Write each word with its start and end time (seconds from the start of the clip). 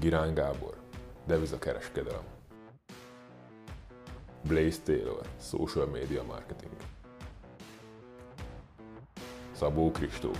Girán 0.00 0.34
Gábor, 0.34 0.74
devizakereskedelem. 1.26 2.22
Blaze 4.42 4.80
Taylor, 4.84 5.26
social 5.40 5.86
media 5.86 6.22
marketing. 6.22 6.72
Szabó 9.52 9.90
Kristóf, 9.90 10.38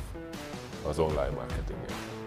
az 0.87 0.99
online 0.99 1.31
marketingért. 1.31 2.20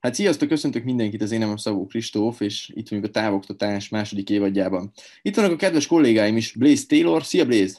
Hát 0.00 0.14
sziasztok, 0.14 0.48
köszöntök 0.48 0.84
mindenkit, 0.84 1.22
az 1.22 1.30
én 1.30 1.38
nevem 1.38 1.56
Szabó 1.56 1.86
Kristóf, 1.86 2.40
és 2.40 2.70
itt 2.74 2.88
vagyunk 2.88 3.08
a 3.08 3.10
távoktatás 3.10 3.88
második 3.88 4.30
évadjában. 4.30 4.92
Itt 5.22 5.36
vannak 5.36 5.52
a 5.52 5.56
kedves 5.56 5.86
kollégáim 5.86 6.36
is, 6.36 6.52
Blaze 6.52 6.86
Taylor, 6.86 7.24
szia 7.24 7.46
Blaze! 7.46 7.78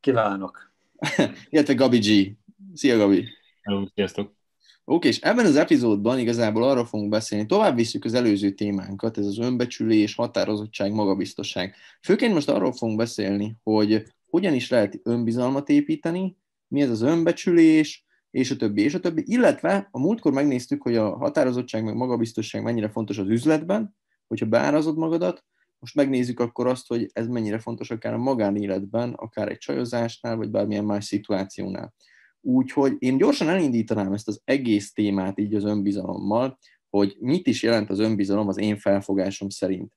Kívánok! 0.00 0.72
Illetve 1.50 1.74
Gabi 1.74 1.98
G. 1.98 2.36
Szia 2.74 2.96
Gabi! 2.96 3.24
Hello, 3.62 3.86
sziasztok! 3.94 4.36
Oké, 4.84 5.08
és 5.08 5.20
ebben 5.20 5.46
az 5.46 5.56
epizódban 5.56 6.18
igazából 6.18 6.62
arról 6.62 6.86
fogunk 6.86 7.10
beszélni, 7.10 7.46
tovább 7.46 7.76
visszük 7.76 8.04
az 8.04 8.14
előző 8.14 8.50
témánkat, 8.50 9.18
ez 9.18 9.26
az 9.26 9.38
önbecsülés, 9.38 10.14
határozottság, 10.14 10.92
magabiztosság. 10.92 11.74
Főként 12.02 12.34
most 12.34 12.48
arról 12.48 12.72
fogunk 12.72 12.98
beszélni, 12.98 13.56
hogy 13.62 14.02
hogyan 14.30 14.54
is 14.54 14.70
lehet 14.70 15.00
önbizalmat 15.02 15.68
építeni, 15.68 16.36
mi 16.68 16.82
ez 16.82 16.90
az 16.90 17.02
önbecsülés, 17.02 18.06
és 18.38 18.50
a 18.50 18.56
többi, 18.56 18.82
és 18.82 18.94
a 18.94 19.00
többi. 19.00 19.22
Illetve 19.26 19.88
a 19.90 19.98
múltkor 19.98 20.32
megnéztük, 20.32 20.82
hogy 20.82 20.96
a 20.96 21.16
határozottság 21.16 21.84
meg 21.84 21.94
magabiztosság 21.94 22.62
mennyire 22.62 22.88
fontos 22.88 23.18
az 23.18 23.28
üzletben, 23.28 23.96
hogyha 24.26 24.46
beárazod 24.46 24.96
magadat, 24.96 25.44
most 25.78 25.94
megnézzük 25.94 26.40
akkor 26.40 26.66
azt, 26.66 26.86
hogy 26.86 27.10
ez 27.12 27.26
mennyire 27.26 27.58
fontos 27.58 27.90
akár 27.90 28.12
a 28.12 28.18
magánéletben, 28.18 29.12
akár 29.12 29.48
egy 29.48 29.58
csajozásnál, 29.58 30.36
vagy 30.36 30.50
bármilyen 30.50 30.84
más 30.84 31.04
szituációnál. 31.04 31.94
Úgyhogy 32.40 32.96
én 32.98 33.16
gyorsan 33.16 33.48
elindítanám 33.48 34.12
ezt 34.12 34.28
az 34.28 34.40
egész 34.44 34.92
témát 34.92 35.38
így 35.38 35.54
az 35.54 35.64
önbizalommal, 35.64 36.58
hogy 36.90 37.16
mit 37.20 37.46
is 37.46 37.62
jelent 37.62 37.90
az 37.90 37.98
önbizalom 37.98 38.48
az 38.48 38.58
én 38.58 38.76
felfogásom 38.76 39.48
szerint. 39.48 39.92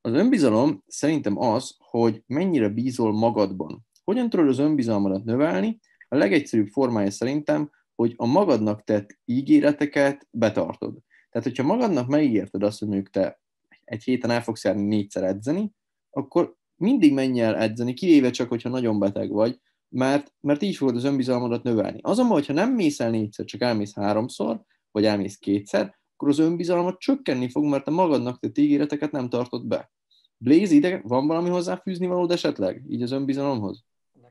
Az 0.00 0.12
önbizalom 0.12 0.82
szerintem 0.86 1.38
az, 1.38 1.74
hogy 1.78 2.22
mennyire 2.26 2.68
bízol 2.68 3.12
magadban. 3.12 3.86
Hogyan 4.04 4.30
tudod 4.30 4.48
az 4.48 4.58
önbizalmadat 4.58 5.24
növelni? 5.24 5.78
A 6.08 6.16
legegyszerűbb 6.16 6.66
formája 6.66 7.10
szerintem, 7.10 7.70
hogy 8.00 8.14
a 8.16 8.26
magadnak 8.26 8.84
tett 8.84 9.18
ígéreteket 9.24 10.28
betartod. 10.30 10.98
Tehát, 11.30 11.48
hogyha 11.48 11.62
magadnak 11.62 12.08
megígérted 12.08 12.62
azt, 12.62 12.78
hogy 12.78 12.88
mondjuk 12.88 13.10
te 13.10 13.40
egy 13.84 14.02
héten 14.02 14.30
el 14.30 14.42
fogsz 14.42 14.64
járni 14.64 14.82
négyszer 14.82 15.24
edzeni, 15.24 15.72
akkor 16.10 16.56
mindig 16.76 17.12
menj 17.12 17.40
el 17.40 17.56
edzeni, 17.56 17.94
kivéve 17.94 18.30
csak, 18.30 18.48
hogyha 18.48 18.68
nagyon 18.68 18.98
beteg 18.98 19.30
vagy, 19.30 19.60
mert, 19.88 20.32
mert 20.40 20.62
így 20.62 20.76
fogod 20.76 20.96
az 20.96 21.04
önbizalmadat 21.04 21.62
növelni. 21.62 21.98
Azonban, 22.02 22.36
hogyha 22.36 22.52
nem 22.52 22.72
mész 22.74 23.00
el 23.00 23.10
négyszer, 23.10 23.44
csak 23.44 23.60
elmész 23.60 23.94
háromszor, 23.94 24.62
vagy 24.90 25.04
elmész 25.04 25.36
kétszer, 25.36 25.98
akkor 26.14 26.28
az 26.28 26.38
önbizalmat 26.38 26.98
csökkenni 26.98 27.50
fog, 27.50 27.64
mert 27.64 27.86
a 27.86 27.90
magadnak 27.90 28.38
tett 28.38 28.58
ígéreteket 28.58 29.10
nem 29.10 29.28
tartod 29.28 29.66
be. 29.66 29.92
Blaze, 30.36 30.74
ide 30.74 31.00
van 31.04 31.26
valami 31.26 31.48
hozzáfűzni 31.48 32.06
valód 32.06 32.30
esetleg, 32.30 32.84
így 32.88 33.02
az 33.02 33.12
önbizalomhoz? 33.12 33.84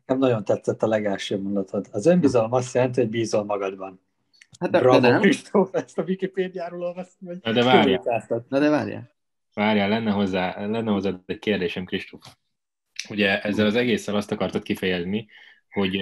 Nekem 0.09 0.27
nagyon 0.27 0.43
tetszett 0.43 0.83
a 0.83 0.87
legelső 0.87 1.41
mondatod. 1.41 1.87
Az 1.91 2.05
önbizalom 2.05 2.53
azt 2.53 2.73
jelenti, 2.73 2.99
hogy 2.99 3.09
bízol 3.09 3.43
magadban. 3.43 4.01
Hát 4.59 4.69
de, 4.69 4.79
Bravo, 4.79 4.99
de 4.99 5.09
nem. 5.09 5.21
Kristóf, 5.21 5.73
ezt 5.73 5.97
a 5.97 6.03
Wikipédiáról 6.03 6.83
olvastam, 6.83 7.27
hogy 7.27 7.39
Na 7.41 7.51
de 7.51 7.63
várjál. 7.63 8.25
Na 8.47 8.59
de 8.59 8.69
várjál. 8.69 9.11
Várjál, 9.53 9.89
lenne 9.89 10.11
hozzá, 10.11 10.67
lenne 10.67 10.91
hozzá 10.91 11.19
egy 11.25 11.39
kérdésem, 11.39 11.85
Kristóf. 11.85 12.35
Ugye 13.09 13.41
ezzel 13.41 13.65
az 13.65 13.75
egésszel 13.75 14.15
azt 14.15 14.31
akartad 14.31 14.63
kifejezni, 14.63 15.27
hogy 15.69 16.01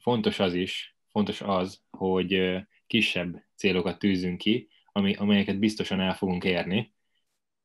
fontos 0.00 0.38
az 0.38 0.54
is, 0.54 0.96
fontos 1.10 1.40
az, 1.40 1.80
hogy 1.90 2.56
kisebb 2.86 3.44
célokat 3.56 3.98
tűzünk 3.98 4.38
ki, 4.38 4.68
ami, 4.92 5.14
amelyeket 5.14 5.58
biztosan 5.58 6.00
el 6.00 6.14
fogunk 6.14 6.44
érni, 6.44 6.94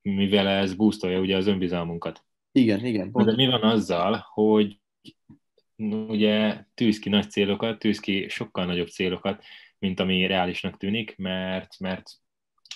mivel 0.02 0.48
ez 0.48 0.74
boostolja 0.74 1.20
ugye 1.20 1.36
az 1.36 1.48
önbizalmunkat. 1.48 2.24
Igen, 2.52 2.86
igen. 2.86 3.06
Na 3.06 3.12
Pont. 3.12 3.26
De 3.26 3.36
mi 3.36 3.48
van 3.48 3.62
azzal, 3.62 4.26
hogy 4.34 4.82
ugye 6.08 6.64
tűz 6.74 7.00
ki 7.00 7.10
nagy 7.10 7.30
célokat, 7.30 7.80
tűz 7.80 8.00
ki 8.00 8.28
sokkal 8.30 8.66
nagyobb 8.66 8.88
célokat, 8.88 9.44
mint 9.80 10.00
ami 10.00 10.26
reálisnak 10.26 10.78
tűnik, 10.78 11.18
mert, 11.18 11.80
mert 11.80 12.12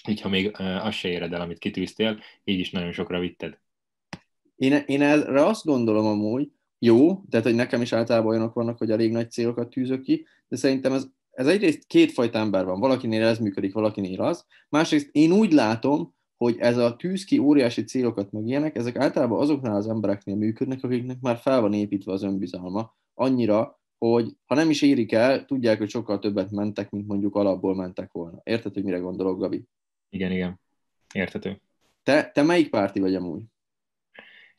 így, 0.08 0.22
ha 0.22 0.30
még 0.30 0.52
azt 0.59 0.97
se 0.97 1.09
éred 1.09 1.34
el, 1.34 1.41
amit 1.41 1.57
kitűztél, 1.57 2.19
így 2.44 2.59
is 2.59 2.72
nagyon 2.72 2.91
sokra 2.91 3.19
vitted. 3.19 3.59
Én, 4.56 4.84
én 4.86 5.02
erre 5.02 5.46
azt 5.46 5.66
gondolom 5.66 6.06
amúgy, 6.06 6.52
jó, 6.80 7.24
tehát 7.30 7.46
hogy 7.46 7.56
nekem 7.56 7.81
is 7.81 7.94
általában 7.94 8.30
olyanok 8.30 8.53
vannak, 8.53 8.78
hogy 8.78 8.91
elég 8.91 9.12
nagy 9.12 9.31
célokat 9.31 9.69
tűzök 9.69 10.02
ki, 10.02 10.25
de 10.47 10.56
szerintem 10.56 10.94
ez, 10.94 11.07
ez 11.31 11.47
egyrészt 11.47 11.88
kétfajta 11.88 12.40
ember 12.40 12.66
van, 12.66 12.80
valakinél 12.80 13.24
ez 13.24 13.40
működik, 13.40 13.74
valakinél 13.74 14.22
az. 14.22 14.46
Másrészt 14.69 15.09
én 15.12 15.31
úgy 15.31 15.52
látom, 15.52 16.16
hogy 16.38 16.56
ez 16.59 16.78
a 16.78 16.96
tűz 16.96 17.24
ki 17.24 17.38
óriási 17.38 17.84
célokat 17.84 18.31
meg 18.31 18.48
ilyenek, 18.48 18.75
ezek 18.75 18.96
általában 18.96 19.40
azoknál 19.40 19.75
az 19.75 19.88
embereknél 19.88 20.36
működnek, 20.36 20.84
akiknek 20.84 21.18
már 21.22 21.38
fel 21.38 21.62
van 21.62 21.74
építve 21.74 22.12
az 22.12 22.24
önbizalma, 22.24 22.96
annyira, 23.14 23.80
hogy 23.98 24.36
ha 24.46 24.56
nem 24.56 24.70
is 24.70 24.81
érik 24.81 25.12
el, 25.12 25.46
tudják, 25.46 25.78
hogy 25.78 25.90
sokkal 25.90 26.20
többet 26.20 26.52
mentek, 26.52 26.90
mint 26.90 27.08
mondjuk 27.08 27.36
alapból 27.36 27.75
mentek 27.75 28.12
volna. 28.12 28.42
Érted, 28.44 28.74
hogy 28.74 28.84
mire 28.84 28.98
gondolok, 28.98 29.40
Gabi? 29.40 29.64
Igen, 30.09 30.31
igen. 30.31 30.59
Értető. 31.14 31.62
Te, 32.03 32.31
te 32.34 32.42
melyik 32.42 32.69
párti 32.69 33.00
vagy 33.00 33.16
amúgy? 33.16 33.42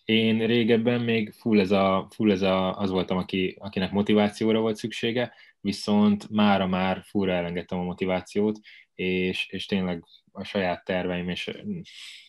Én 0.05 0.47
régebben 0.47 1.01
még 1.01 1.33
full, 1.33 1.61
ez 1.61 1.71
a, 1.71 2.07
full 2.11 2.31
ez 2.31 2.43
a, 2.43 2.79
az 2.79 2.91
voltam, 2.91 3.17
aki, 3.17 3.57
akinek 3.59 3.93
motivációra 3.93 4.61
volt 4.61 4.77
szüksége, 4.77 5.33
viszont 5.61 6.31
mára 6.31 6.67
már 6.67 7.03
fullra 7.05 7.33
elengedtem 7.33 7.79
a 7.79 7.83
motivációt, 7.83 8.59
és, 8.95 9.49
és 9.49 9.67
tényleg 9.67 10.05
a 10.33 10.45
saját 10.45 10.85
terveim, 10.85 11.29
és 11.29 11.51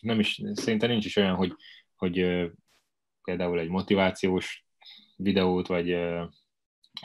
nem 0.00 0.18
is, 0.18 0.40
szerintem 0.52 0.90
nincs 0.90 1.04
is 1.04 1.16
olyan, 1.16 1.34
hogy, 1.34 1.54
hogy 1.96 2.26
például 3.22 3.58
egy 3.58 3.68
motivációs 3.68 4.64
videót, 5.16 5.66
vagy, 5.66 5.96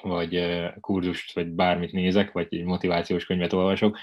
vagy 0.02 0.63
kurzust, 0.80 1.34
vagy 1.34 1.47
bármit 1.47 1.91
nézek, 1.91 2.31
vagy 2.31 2.47
egy 2.50 2.63
motivációs 2.63 3.25
könyvet 3.25 3.53
olvasok, 3.53 3.97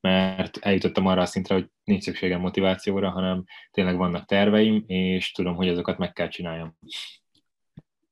mert 0.00 0.56
eljutottam 0.56 1.06
arra 1.06 1.22
a 1.22 1.26
szintre, 1.26 1.54
hogy 1.54 1.70
nincs 1.84 2.02
szükségem 2.02 2.40
motivációra, 2.40 3.10
hanem 3.10 3.44
tényleg 3.70 3.96
vannak 3.96 4.26
terveim, 4.26 4.84
és 4.86 5.32
tudom, 5.32 5.54
hogy 5.54 5.68
azokat 5.68 5.98
meg 5.98 6.12
kell 6.12 6.28
csináljam. 6.28 6.78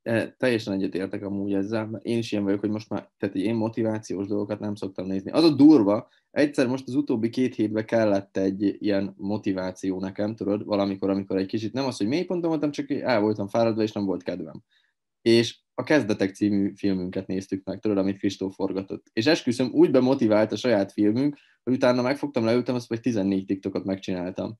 E, 0.06 0.34
teljesen 0.38 0.74
egyetértek 0.74 1.22
amúgy 1.22 1.54
ezzel, 1.54 1.86
mert 1.86 2.04
én 2.04 2.18
is 2.18 2.32
ilyen 2.32 2.44
vagyok, 2.44 2.60
hogy 2.60 2.70
most 2.70 2.88
már, 2.88 3.10
tehát 3.18 3.34
én 3.34 3.54
motivációs 3.54 4.26
dolgokat 4.26 4.60
nem 4.60 4.74
szoktam 4.74 5.06
nézni. 5.06 5.30
Az 5.30 5.44
a 5.44 5.54
durva, 5.54 6.08
egyszer 6.30 6.66
most 6.66 6.88
az 6.88 6.94
utóbbi 6.94 7.28
két 7.28 7.54
hétben 7.54 7.86
kellett 7.86 8.36
egy 8.36 8.76
ilyen 8.78 9.14
motiváció 9.16 10.00
nekem, 10.00 10.34
tudod, 10.34 10.64
valamikor, 10.64 11.10
amikor 11.10 11.36
egy 11.36 11.46
kicsit 11.46 11.72
nem 11.72 11.84
az, 11.84 11.96
hogy 11.96 12.06
mélyponton 12.06 12.50
voltam, 12.50 12.70
csak 12.70 12.90
el 12.90 13.20
voltam 13.20 13.48
fáradva, 13.48 13.82
és 13.82 13.92
nem 13.92 14.04
volt 14.04 14.22
kedvem. 14.22 14.62
És 15.22 15.58
a 15.74 15.82
Kezdetek 15.82 16.34
című 16.34 16.72
filmünket 16.76 17.26
néztük 17.26 17.64
meg, 17.64 17.80
tudod, 17.80 17.98
amit 17.98 18.18
Kristóf 18.18 18.54
forgatott. 18.54 19.06
És 19.12 19.26
esküszöm, 19.26 19.70
úgy 19.72 19.90
bemotivált 19.90 20.52
a 20.52 20.56
saját 20.56 20.92
filmünk, 20.92 21.36
hogy 21.62 21.74
utána 21.74 22.02
megfogtam, 22.02 22.44
leültem, 22.44 22.74
azt 22.74 22.88
vagy 22.88 23.00
14 23.00 23.46
TikTokot 23.46 23.84
megcsináltam. 23.84 24.58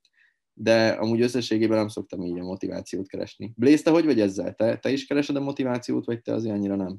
De 0.59 0.89
amúgy 0.89 1.21
összességében 1.21 1.77
nem 1.79 1.89
szoktam 1.89 2.23
így 2.23 2.39
a 2.39 2.43
motivációt 2.45 3.09
keresni. 3.09 3.53
Blaze, 3.57 3.83
te 3.83 3.91
hogy 3.91 4.05
vagy 4.05 4.21
ezzel? 4.21 4.55
Te, 4.55 4.77
te 4.77 4.91
is 4.91 5.07
keresed 5.07 5.37
a 5.37 5.41
motivációt, 5.41 6.05
vagy 6.05 6.23
te 6.23 6.33
azért 6.33 6.55
annyira 6.55 6.75
nem? 6.77 6.97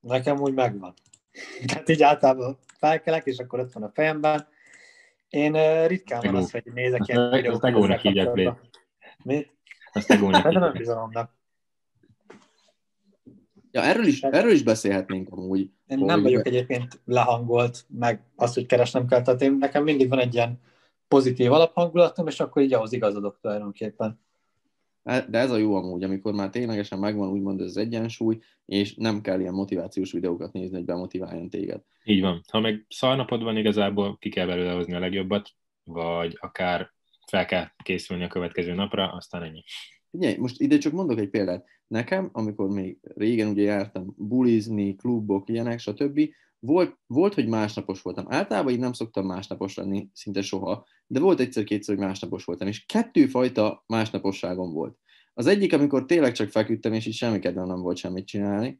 Nekem 0.00 0.40
úgy 0.40 0.54
megvan. 0.54 0.94
Tehát 1.66 1.88
így 1.88 2.02
általában 2.02 2.58
felkelek, 2.78 3.26
és 3.26 3.38
akkor 3.38 3.60
ott 3.60 3.72
van 3.72 3.82
a 3.82 3.90
fejemben. 3.94 4.48
Én 5.28 5.86
ritkán 5.86 6.20
van 6.24 6.34
az, 6.34 6.50
hogy 6.50 6.62
nézek 6.74 7.08
ilyen 7.08 7.30
te- 7.30 7.36
videókat. 7.36 7.52
azt 7.52 7.72
tegónak 7.72 8.04
ezzel 8.04 8.32
hívják. 8.34 8.60
Mit? 9.24 9.50
Azt 9.92 10.06
tegónak 10.08 10.42
Hát 10.42 10.52
de 10.52 10.58
nem 10.58 10.62
hívják. 10.62 10.78
bizalomnak. 10.78 11.40
Ja, 13.70 13.82
erről 13.82 14.06
is, 14.06 14.20
erről 14.22 14.50
is 14.52 14.62
beszélhetnénk 14.62 15.28
amúgy. 15.30 15.60
Én 15.86 15.98
Hogy- 15.98 16.06
nem 16.06 16.22
vagyok 16.22 16.46
egyébként 16.46 17.00
lehangolt, 17.04 17.84
meg 17.88 18.22
azt, 18.36 18.54
hogy 18.54 18.66
keresnem 18.66 19.06
kell. 19.06 19.22
Tehát 19.22 19.42
én, 19.42 19.52
nekem 19.52 19.82
mindig 19.82 20.08
van 20.08 20.18
egy 20.18 20.34
ilyen 20.34 20.60
pozitív 21.12 21.52
alaphangulatom, 21.52 22.26
és 22.26 22.40
akkor 22.40 22.62
így 22.62 22.72
ahhoz 22.72 22.92
igazodok 22.92 23.38
tulajdonképpen. 23.40 24.20
Hát, 25.04 25.30
De 25.30 25.38
ez 25.38 25.50
a 25.50 25.56
jó 25.56 25.74
amúgy, 25.74 26.02
amikor 26.02 26.32
már 26.32 26.50
ténylegesen 26.50 26.98
megvan 26.98 27.28
úgymond 27.28 27.60
ez 27.60 27.66
az 27.66 27.76
egyensúly, 27.76 28.38
és 28.66 28.94
nem 28.94 29.20
kell 29.20 29.40
ilyen 29.40 29.54
motivációs 29.54 30.12
videókat 30.12 30.52
nézni, 30.52 30.76
hogy 30.76 30.84
bemotiváljon 30.84 31.50
téged. 31.50 31.80
Így 32.04 32.20
van. 32.20 32.42
Ha 32.50 32.60
meg 32.60 32.86
szarnapod 32.88 33.42
van 33.42 33.56
igazából, 33.56 34.16
ki 34.18 34.28
kell 34.28 34.46
belőle 34.46 34.72
hozni 34.72 34.94
a 34.94 34.98
legjobbat, 34.98 35.50
vagy 35.84 36.36
akár 36.40 36.92
fel 37.26 37.44
kell 37.44 37.66
készülni 37.84 38.24
a 38.24 38.28
következő 38.28 38.74
napra, 38.74 39.12
aztán 39.12 39.42
ennyi. 39.42 39.64
Figyelj, 40.10 40.36
most 40.36 40.60
ide 40.60 40.78
csak 40.78 40.92
mondok 40.92 41.18
egy 41.18 41.30
példát. 41.30 41.64
Nekem, 41.86 42.28
amikor 42.32 42.68
még 42.68 42.98
régen 43.14 43.48
ugye 43.48 43.62
jártam 43.62 44.14
bulizni, 44.16 44.94
klubok, 44.94 45.48
ilyenek, 45.48 45.78
stb., 45.78 46.20
volt, 46.66 46.98
volt, 47.06 47.34
hogy 47.34 47.48
másnapos 47.48 48.02
voltam. 48.02 48.24
Általában 48.28 48.72
így 48.72 48.78
nem 48.78 48.92
szoktam 48.92 49.26
másnapos 49.26 49.74
lenni, 49.74 50.08
szinte 50.12 50.42
soha, 50.42 50.86
de 51.06 51.20
volt 51.20 51.40
egyszer-kétszer, 51.40 51.96
hogy 51.96 52.04
másnapos 52.04 52.44
voltam, 52.44 52.68
és 52.68 52.84
kettőfajta 52.86 53.84
másnaposságom 53.86 54.72
volt. 54.72 54.98
Az 55.34 55.46
egyik, 55.46 55.72
amikor 55.72 56.04
tényleg 56.06 56.32
csak 56.32 56.50
feküdtem, 56.50 56.92
és 56.92 57.06
így 57.06 57.14
semmi 57.14 57.38
kedvem 57.38 57.66
nem 57.66 57.80
volt 57.80 57.96
semmit 57.96 58.26
csinálni. 58.26 58.78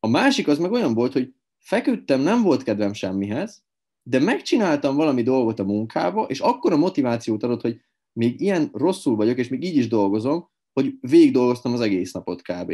A 0.00 0.08
másik 0.08 0.48
az 0.48 0.58
meg 0.58 0.72
olyan 0.72 0.94
volt, 0.94 1.12
hogy 1.12 1.34
feküdtem, 1.58 2.20
nem 2.20 2.42
volt 2.42 2.62
kedvem 2.62 2.92
semmihez, 2.92 3.64
de 4.02 4.20
megcsináltam 4.20 4.96
valami 4.96 5.22
dolgot 5.22 5.58
a 5.58 5.64
munkába, 5.64 6.24
és 6.24 6.40
akkor 6.40 6.72
a 6.72 6.76
motivációt 6.76 7.42
adott, 7.42 7.60
hogy 7.60 7.80
még 8.12 8.40
ilyen 8.40 8.70
rosszul 8.72 9.16
vagyok, 9.16 9.38
és 9.38 9.48
még 9.48 9.64
így 9.64 9.76
is 9.76 9.88
dolgozom, 9.88 10.48
hogy 10.72 10.94
végig 11.00 11.32
dolgoztam 11.32 11.72
az 11.72 11.80
egész 11.80 12.12
napot 12.12 12.42
kb. 12.42 12.72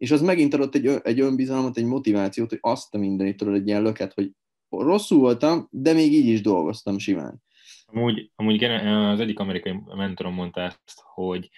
És 0.00 0.10
az 0.10 0.20
megint 0.20 0.54
adott 0.54 0.74
egy, 0.74 0.86
egy 1.02 1.20
önbizalmat, 1.20 1.76
egy 1.76 1.84
motivációt, 1.84 2.48
hogy 2.48 2.58
azt 2.60 2.94
a 2.94 2.98
mindenit 2.98 3.36
tudod, 3.36 3.54
egy 3.54 3.66
ilyen 3.66 3.82
löket, 3.82 4.12
hogy 4.12 4.30
rosszul 4.68 5.18
voltam, 5.18 5.68
de 5.70 5.92
még 5.92 6.12
így 6.12 6.26
is 6.26 6.40
dolgoztam 6.40 6.98
simán. 6.98 7.42
Amúgy, 7.86 8.30
amúgy 8.34 8.64
az 8.64 9.20
egyik 9.20 9.38
amerikai 9.38 9.80
mentorom 9.96 10.34
mondta 10.34 10.60
ezt, 10.60 11.02
hogy, 11.14 11.50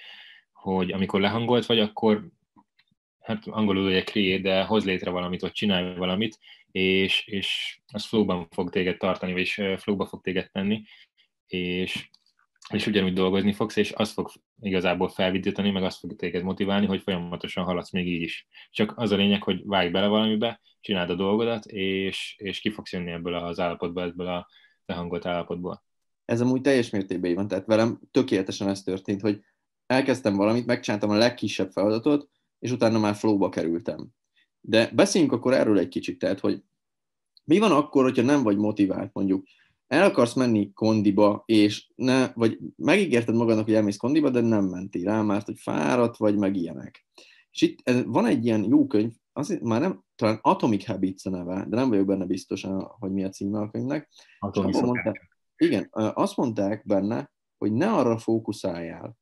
hogy 0.52 0.92
amikor 0.92 1.20
lehangolt 1.20 1.66
vagy, 1.66 1.78
akkor 1.78 2.28
hát 3.20 3.46
angolul 3.46 3.86
ugye 3.86 4.02
create, 4.02 4.42
de 4.42 4.62
hoz 4.62 4.84
létre 4.84 5.10
valamit, 5.10 5.40
vagy 5.40 5.52
csinálj 5.52 5.96
valamit, 5.96 6.38
és, 6.70 7.26
és 7.26 7.78
az 7.92 8.04
flowban 8.04 8.48
fog 8.50 8.70
téged 8.70 8.96
tartani, 8.96 9.40
és 9.40 9.62
flowba 9.76 10.06
fog 10.06 10.20
téged 10.20 10.50
tenni, 10.50 10.82
és, 11.46 12.10
és 12.72 12.86
ugyanúgy 12.86 13.12
dolgozni 13.12 13.52
fogsz, 13.52 13.76
és 13.76 13.92
az 13.92 14.12
fog 14.12 14.30
igazából 14.60 15.08
felvidítani, 15.08 15.70
meg 15.70 15.82
azt 15.82 15.98
fog 15.98 16.16
téged 16.16 16.42
motiválni, 16.42 16.86
hogy 16.86 17.02
folyamatosan 17.02 17.64
haladsz 17.64 17.92
még 17.92 18.06
így 18.06 18.22
is. 18.22 18.46
Csak 18.70 18.92
az 18.96 19.10
a 19.10 19.16
lényeg, 19.16 19.42
hogy 19.42 19.62
vágj 19.64 19.90
bele 19.90 20.06
valamibe, 20.06 20.60
csináld 20.80 21.10
a 21.10 21.14
dolgodat, 21.14 21.66
és, 21.66 22.34
és 22.38 22.60
ki 22.60 22.70
fogsz 22.70 22.92
jönni 22.92 23.10
ebből 23.10 23.34
az 23.34 23.60
állapotból, 23.60 24.02
ebből 24.02 24.26
a 24.26 24.48
lehangolt 24.86 25.26
állapotból. 25.26 25.82
Ez 26.24 26.40
amúgy 26.40 26.60
teljes 26.60 26.90
mértékben 26.90 27.34
van, 27.34 27.48
tehát 27.48 27.66
velem 27.66 28.00
tökéletesen 28.10 28.68
ez 28.68 28.82
történt, 28.82 29.20
hogy 29.20 29.40
elkezdtem 29.86 30.36
valamit, 30.36 30.66
megcsináltam 30.66 31.10
a 31.10 31.16
legkisebb 31.16 31.70
feladatot, 31.70 32.28
és 32.58 32.70
utána 32.70 32.98
már 32.98 33.14
flowba 33.14 33.48
kerültem. 33.48 34.08
De 34.60 34.90
beszéljünk 34.94 35.32
akkor 35.32 35.52
erről 35.52 35.78
egy 35.78 35.88
kicsit, 35.88 36.18
tehát, 36.18 36.40
hogy 36.40 36.62
mi 37.44 37.58
van 37.58 37.72
akkor, 37.72 38.02
hogyha 38.02 38.22
nem 38.22 38.42
vagy 38.42 38.56
motivált, 38.56 39.10
mondjuk 39.12 39.46
el 39.92 40.04
akarsz 40.04 40.34
menni 40.34 40.72
kondiba, 40.72 41.42
és 41.46 41.90
ne, 41.94 42.32
vagy 42.34 42.58
megígérted 42.76 43.34
magadnak, 43.34 43.64
hogy 43.64 43.74
elmész 43.74 43.96
kondiba, 43.96 44.30
de 44.30 44.40
nem 44.40 44.64
mentél 44.64 45.04
rá, 45.04 45.22
mert 45.22 45.46
hogy 45.46 45.58
fáradt 45.58 46.16
vagy, 46.16 46.36
meg 46.36 46.56
ilyenek. 46.56 47.06
És 47.50 47.60
itt 47.60 47.78
ez, 47.82 48.04
van 48.04 48.26
egy 48.26 48.44
ilyen 48.44 48.64
jó 48.64 48.86
könyv, 48.86 49.12
az, 49.32 49.58
már 49.62 49.80
nem, 49.80 50.04
talán 50.14 50.38
Atomic 50.42 50.86
Habits 50.86 51.26
a 51.26 51.30
neve, 51.30 51.66
de 51.68 51.76
nem 51.76 51.88
vagyok 51.88 52.06
benne 52.06 52.24
biztos, 52.24 52.66
hogy 52.98 53.12
mi 53.12 53.24
a 53.24 53.28
címe 53.28 53.58
a 53.58 53.70
könyvnek. 53.70 54.08
mondták, 54.84 55.30
igen, 55.56 55.88
azt 55.92 56.36
mondták 56.36 56.86
benne, 56.86 57.32
hogy 57.58 57.72
ne 57.72 57.92
arra 57.92 58.18
fókuszáljál, 58.18 59.16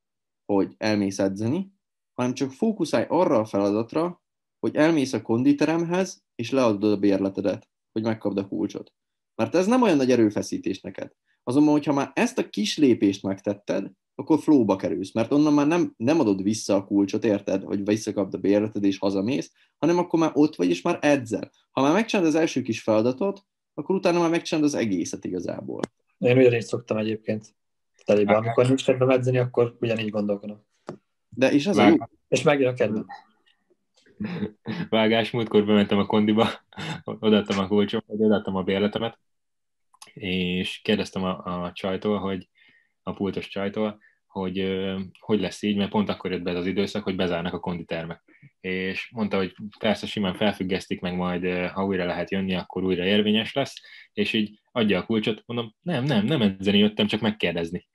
hogy 0.44 0.74
elmész 0.78 1.18
edzeni, 1.18 1.72
hanem 2.14 2.34
csak 2.34 2.50
fókuszálj 2.50 3.06
arra 3.08 3.38
a 3.38 3.44
feladatra, 3.44 4.22
hogy 4.58 4.76
elmész 4.76 5.12
a 5.12 5.22
konditeremhez, 5.22 6.24
és 6.34 6.50
leadod 6.50 6.92
a 6.92 6.96
bérletedet, 6.96 7.68
hogy 7.92 8.02
megkapd 8.02 8.38
a 8.38 8.48
kulcsot. 8.48 8.92
Mert 9.40 9.54
ez 9.54 9.66
nem 9.66 9.82
olyan 9.82 9.96
nagy 9.96 10.10
erőfeszítés 10.10 10.80
neked. 10.80 11.12
Azonban, 11.44 11.72
hogyha 11.72 11.92
már 11.92 12.10
ezt 12.14 12.38
a 12.38 12.48
kis 12.48 12.76
lépést 12.76 13.22
megtetted, 13.22 13.90
akkor 14.14 14.38
flóba 14.38 14.76
kerülsz, 14.76 15.12
mert 15.12 15.32
onnan 15.32 15.52
már 15.52 15.66
nem, 15.66 15.94
nem 15.96 16.20
adod 16.20 16.42
vissza 16.42 16.74
a 16.74 16.84
kulcsot, 16.84 17.24
érted, 17.24 17.62
hogy 17.62 17.84
visszakapd 17.84 18.34
a 18.34 18.38
bérleted 18.38 18.84
és 18.84 18.98
hazamész, 18.98 19.52
hanem 19.78 19.98
akkor 19.98 20.18
már 20.18 20.30
ott 20.34 20.56
vagy, 20.56 20.68
és 20.68 20.82
már 20.82 20.98
edzel. 21.00 21.50
Ha 21.70 21.82
már 21.82 21.92
megcsinálod 21.92 22.34
az 22.34 22.40
első 22.40 22.62
kis 22.62 22.82
feladatot, 22.82 23.44
akkor 23.74 23.96
utána 23.96 24.20
már 24.20 24.30
megcsinálod 24.30 24.68
az 24.68 24.80
egészet 24.80 25.24
igazából. 25.24 25.80
Én 26.18 26.38
ugyanígy 26.38 26.62
szoktam 26.62 26.96
egyébként. 26.96 27.54
Telébe. 28.04 28.36
Amikor 28.36 28.66
nincs 28.66 28.84
kedvem 28.84 29.10
edzeni, 29.10 29.38
akkor 29.38 29.76
ugyanígy 29.80 30.10
gondolkodom. 30.10 30.66
De 31.28 31.52
és 31.52 31.66
az 31.66 31.76
Vág... 31.76 31.86
a 31.86 31.90
jó. 31.90 32.18
És 32.28 32.42
megjön 32.42 32.68
a 32.68 32.74
kedvem. 32.74 33.06
Vágás, 34.88 35.30
múltkor 35.30 35.64
bementem 35.64 35.98
a 35.98 36.06
kondiba, 36.06 36.48
odaadtam 37.04 37.58
a 37.58 37.66
kulcsom, 37.66 38.00
vagy 38.06 38.22
odaadtam 38.22 38.56
a 38.56 38.62
bérletemet, 38.62 39.18
és 40.14 40.80
kérdeztem 40.82 41.24
a, 41.24 41.64
a 41.64 41.72
csajtól, 41.72 42.18
hogy 42.18 42.48
a 43.02 43.12
pultos 43.12 43.48
csajtól, 43.48 43.98
hogy 44.26 44.86
hogy 45.18 45.40
lesz 45.40 45.62
így, 45.62 45.76
mert 45.76 45.90
pont 45.90 46.08
akkor 46.08 46.30
jött 46.30 46.42
be 46.42 46.50
ez 46.50 46.56
az 46.56 46.66
időszak, 46.66 47.02
hogy 47.02 47.16
bezárnak 47.16 47.52
a 47.52 47.60
konditermek. 47.60 48.22
És 48.60 49.10
mondta, 49.12 49.36
hogy 49.36 49.54
persze 49.78 50.06
simán 50.06 50.34
felfüggesztik, 50.34 51.00
meg 51.00 51.14
majd 51.14 51.68
ha 51.68 51.84
újra 51.84 52.04
lehet 52.04 52.30
jönni, 52.30 52.54
akkor 52.54 52.84
újra 52.84 53.04
érvényes 53.04 53.52
lesz, 53.52 53.74
és 54.12 54.32
így 54.32 54.60
adja 54.72 54.98
a 54.98 55.06
kulcsot, 55.06 55.42
mondom, 55.46 55.74
nem, 55.82 56.04
nem, 56.04 56.24
nem 56.24 56.42
edzeni 56.42 56.78
jöttem, 56.78 57.06
csak 57.06 57.20
megkérdezni. 57.20 57.88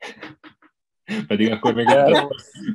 pedig, 1.27 1.51
akkor 1.51 1.73
még 1.73 1.85
lehetett, 1.85 2.27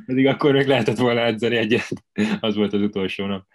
pedig 0.05 0.27
akkor 0.27 0.51
még 0.51 0.67
lehetett 0.67 0.97
volna 0.97 1.21
edzeni 1.21 1.55
egyet. 1.55 1.87
Az 2.39 2.55
volt 2.55 2.73
az 2.73 2.81
utolsó 2.81 3.25
nap. 3.25 3.47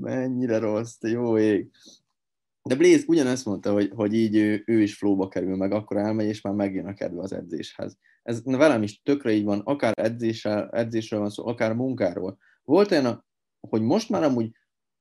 Mennyire 0.00 0.58
rossz, 0.58 1.02
jó 1.02 1.38
ég. 1.38 1.70
De 2.68 2.74
Blaze 2.74 3.04
ugyanezt 3.06 3.44
mondta, 3.44 3.72
hogy, 3.72 3.90
hogy 3.94 4.14
így 4.14 4.36
ő, 4.36 4.62
ő 4.66 4.82
is 4.82 4.96
flóba 4.96 5.28
kerül, 5.28 5.56
meg 5.56 5.72
akkor 5.72 5.96
elmegy, 5.96 6.26
és 6.26 6.40
már 6.40 6.54
megjön 6.54 6.86
a 6.86 6.94
kedve 6.94 7.22
az 7.22 7.32
edzéshez. 7.32 7.98
Ez 8.22 8.42
velem 8.44 8.82
is 8.82 9.02
tökre 9.02 9.32
így 9.32 9.44
van, 9.44 9.60
akár 9.60 9.92
edzéssel, 9.96 10.68
edzésről 10.72 11.20
van 11.20 11.30
szó, 11.30 11.46
akár 11.46 11.72
munkáról. 11.72 12.38
Volt 12.62 12.90
olyan, 12.90 13.24
hogy 13.60 13.82
most 13.82 14.08
már 14.08 14.22
amúgy 14.22 14.50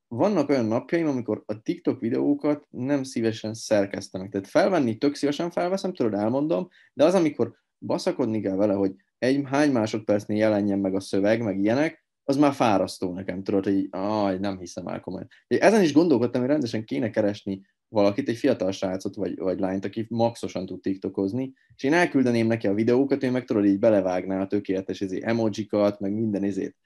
vannak 0.07 0.49
olyan 0.49 0.65
napjaim, 0.65 1.07
amikor 1.07 1.43
a 1.45 1.61
TikTok 1.61 1.99
videókat 1.99 2.67
nem 2.69 3.03
szívesen 3.03 3.53
szerkesztenek. 3.53 4.31
Tehát 4.31 4.47
felvenni 4.47 4.97
tök 4.97 5.15
szívesen 5.15 5.51
felveszem, 5.51 5.93
tudod, 5.93 6.13
elmondom, 6.13 6.69
de 6.93 7.03
az, 7.03 7.13
amikor 7.13 7.55
baszakodni 7.85 8.41
kell 8.41 8.55
vele, 8.55 8.73
hogy 8.73 8.95
egy 9.17 9.41
hány 9.45 9.71
másodpercnél 9.71 10.37
jelenjen 10.37 10.79
meg 10.79 10.95
a 10.95 10.99
szöveg, 10.99 11.41
meg 11.41 11.59
ilyenek, 11.59 12.02
az 12.23 12.37
már 12.37 12.53
fárasztó 12.53 13.13
nekem, 13.13 13.43
tudod, 13.43 13.63
hogy 13.63 13.87
aj, 13.89 14.37
nem 14.37 14.59
hiszem 14.59 14.87
el 14.87 14.99
komolyan. 14.99 15.27
Ezen 15.47 15.81
is 15.81 15.93
gondolkodtam, 15.93 16.41
hogy 16.41 16.49
rendesen 16.49 16.85
kéne 16.85 17.09
keresni 17.09 17.61
valakit, 17.87 18.29
egy 18.29 18.37
fiatal 18.37 18.71
srácot 18.71 19.15
vagy, 19.15 19.37
vagy 19.37 19.59
lányt, 19.59 19.85
aki 19.85 20.05
maxosan 20.09 20.65
tud 20.65 20.81
tiktokozni, 20.81 21.53
és 21.75 21.83
én 21.83 21.93
elküldeném 21.93 22.47
neki 22.47 22.67
a 22.67 22.73
videókat, 22.73 23.23
ő 23.23 23.31
meg 23.31 23.45
tudod, 23.45 23.65
így 23.65 23.79
belevágná 23.79 24.41
a 24.41 24.47
tökéletes 24.47 25.01
izé, 25.01 25.19
emojikat, 25.23 25.99
meg 25.99 26.13
minden 26.13 26.43
izét. 26.43 26.77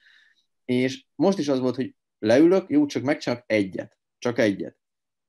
És 0.66 1.06
most 1.16 1.38
is 1.38 1.48
az 1.48 1.60
volt, 1.60 1.76
hogy 1.76 1.96
leülök, 2.20 2.70
jó, 2.70 2.86
csak 2.86 3.04
megcsinálok 3.04 3.44
egyet. 3.48 3.98
Csak 4.18 4.40
egyet. 4.40 4.78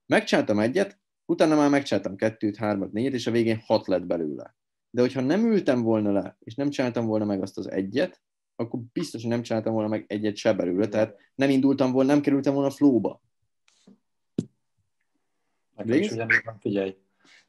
Megcsináltam 0.06 0.58
egyet, 0.58 1.00
utána 1.24 1.56
már 1.56 1.70
megcsináltam 1.70 2.16
kettőt, 2.16 2.56
hármat, 2.56 2.92
négyet, 2.92 3.12
és 3.12 3.26
a 3.26 3.30
végén 3.30 3.62
hat 3.64 3.86
lett 3.86 4.06
belőle. 4.06 4.56
De 4.90 5.00
hogyha 5.00 5.20
nem 5.20 5.46
ültem 5.46 5.82
volna 5.82 6.12
le, 6.12 6.36
és 6.40 6.54
nem 6.54 6.70
csináltam 6.70 7.06
volna 7.06 7.24
meg 7.24 7.42
azt 7.42 7.58
az 7.58 7.70
egyet, 7.70 8.22
akkor 8.58 8.80
biztos, 8.92 9.22
hogy 9.22 9.30
nem 9.30 9.42
csináltam 9.42 9.72
volna 9.72 9.88
meg 9.88 10.04
egyet 10.08 10.36
se 10.36 10.52
belőle, 10.52 10.88
tehát 10.88 11.16
nem 11.34 11.50
indultam 11.50 11.92
volna, 11.92 12.12
nem 12.12 12.20
kerültem 12.20 12.52
volna 12.52 12.68
a 12.68 12.72
flóba. 12.72 13.20
figyelj. 16.60 16.96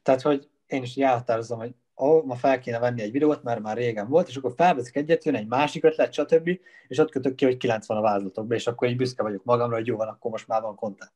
Tehát, 0.02 0.22
hogy 0.22 0.48
én 0.66 0.82
is 0.82 0.96
elhatározom, 0.96 1.58
hogy 1.58 1.74
ó, 1.96 2.22
ma 2.22 2.34
fel 2.34 2.60
kéne 2.60 2.78
venni 2.78 3.02
egy 3.02 3.12
videót, 3.12 3.42
mert 3.42 3.60
már 3.60 3.76
régen 3.76 4.08
volt, 4.08 4.28
és 4.28 4.36
akkor 4.36 4.52
felveszik 4.56 4.96
egyet, 4.96 5.24
jön 5.24 5.34
egy 5.34 5.46
másik 5.46 5.84
ötlet, 5.84 6.12
stb., 6.12 6.60
és 6.88 6.98
ott 6.98 7.10
kötök 7.10 7.34
ki, 7.34 7.44
hogy 7.44 7.56
90 7.56 7.96
a 7.96 8.00
vázlatokba, 8.00 8.54
és 8.54 8.66
akkor 8.66 8.88
így 8.88 8.96
büszke 8.96 9.22
vagyok 9.22 9.44
magamra, 9.44 9.76
hogy 9.76 9.86
jó 9.86 9.96
van, 9.96 10.08
akkor 10.08 10.30
most 10.30 10.48
már 10.48 10.62
van 10.62 10.74
kontent. 10.74 11.12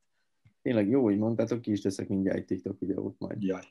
Tényleg 0.62 0.88
jó, 0.88 1.02
hogy 1.02 1.18
mondtátok, 1.18 1.60
ki 1.60 1.70
is 1.70 1.80
teszek 1.80 2.08
mindjárt 2.08 2.38
egy 2.38 2.44
TikTok 2.44 2.78
videót 2.78 3.18
majd. 3.18 3.42
Jaj. 3.42 3.62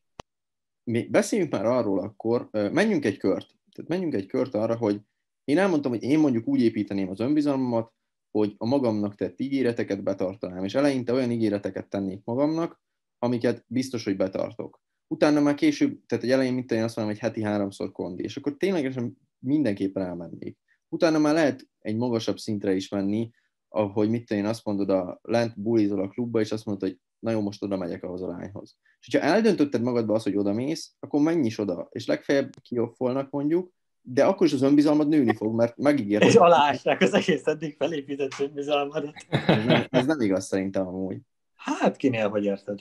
Mi 0.83 1.07
beszéljünk 1.07 1.51
már 1.51 1.65
arról 1.65 1.99
akkor, 1.99 2.49
menjünk 2.51 3.05
egy 3.05 3.17
kört. 3.17 3.55
Tehát 3.71 3.89
menjünk 3.89 4.13
egy 4.13 4.25
kört 4.25 4.53
arra, 4.53 4.75
hogy 4.75 5.01
én 5.43 5.57
elmondtam, 5.57 5.91
hogy 5.91 6.03
én 6.03 6.19
mondjuk 6.19 6.47
úgy 6.47 6.61
építeném 6.61 7.09
az 7.09 7.19
önbizalmamat, 7.19 7.91
hogy 8.31 8.55
a 8.57 8.65
magamnak 8.65 9.15
tett 9.15 9.39
ígéreteket 9.39 10.03
betartanám, 10.03 10.63
és 10.63 10.75
eleinte 10.75 11.13
olyan 11.13 11.31
ígéreteket 11.31 11.89
tennék 11.89 12.21
magamnak, 12.23 12.81
amiket 13.19 13.65
biztos, 13.67 14.03
hogy 14.03 14.15
betartok. 14.15 14.81
Utána 15.07 15.41
már 15.41 15.55
később, 15.55 16.05
tehát 16.05 16.23
egy 16.23 16.31
elején 16.31 16.53
mint 16.53 16.71
én 16.71 16.83
azt 16.83 16.95
mondom, 16.95 17.13
hogy 17.13 17.23
heti 17.23 17.41
háromszor 17.41 17.91
kondi, 17.91 18.23
és 18.23 18.37
akkor 18.37 18.57
ténylegesen 18.57 19.17
mindenképpen 19.39 20.03
elmennék. 20.03 20.57
Utána 20.89 21.19
már 21.19 21.33
lehet 21.33 21.67
egy 21.79 21.95
magasabb 21.95 22.37
szintre 22.37 22.75
is 22.75 22.89
menni, 22.89 23.31
ahogy 23.67 24.09
mit 24.09 24.31
én 24.31 24.45
azt 24.45 24.65
mondod, 24.65 24.89
a 24.89 25.19
lent 25.21 25.61
bulizol 25.61 26.01
a 26.01 26.07
klubba, 26.07 26.39
és 26.39 26.51
azt 26.51 26.65
mondod, 26.65 26.89
hogy 26.89 26.99
na 27.19 27.31
jó, 27.31 27.41
most 27.41 27.63
oda 27.63 27.77
megyek 27.77 28.03
ahhoz 28.03 28.21
a 28.21 28.27
lányhoz. 28.27 28.77
És 28.99 29.07
hogyha 29.11 29.27
eldöntötted 29.27 29.81
magadba 29.81 30.13
azt, 30.13 30.23
hogy 30.23 30.37
oda 30.37 30.53
mész, 30.53 30.95
akkor 30.99 31.21
menj 31.21 31.45
is 31.45 31.57
oda, 31.57 31.87
és 31.91 32.05
legfeljebb 32.05 32.53
kioffolnak 32.61 33.29
mondjuk, 33.29 33.73
de 34.05 34.25
akkor 34.25 34.47
is 34.47 34.53
az 34.53 34.61
önbizalmad 34.61 35.07
nőni 35.07 35.35
fog, 35.35 35.55
mert 35.55 35.77
megígérted. 35.77 36.29
És 36.29 36.35
aláásták 36.35 37.01
az 37.01 37.13
egész 37.13 37.47
eddig 37.47 37.75
felépített 37.75 38.39
önbizalmadat. 38.39 39.13
Ez 39.29 39.65
nem, 39.65 39.85
ez 39.89 40.05
nem 40.05 40.21
igaz 40.21 40.45
szerintem 40.45 40.87
amúgy. 40.87 41.17
Hát 41.55 41.95
kinél, 41.95 42.29
hogy 42.29 42.43
érted? 42.43 42.79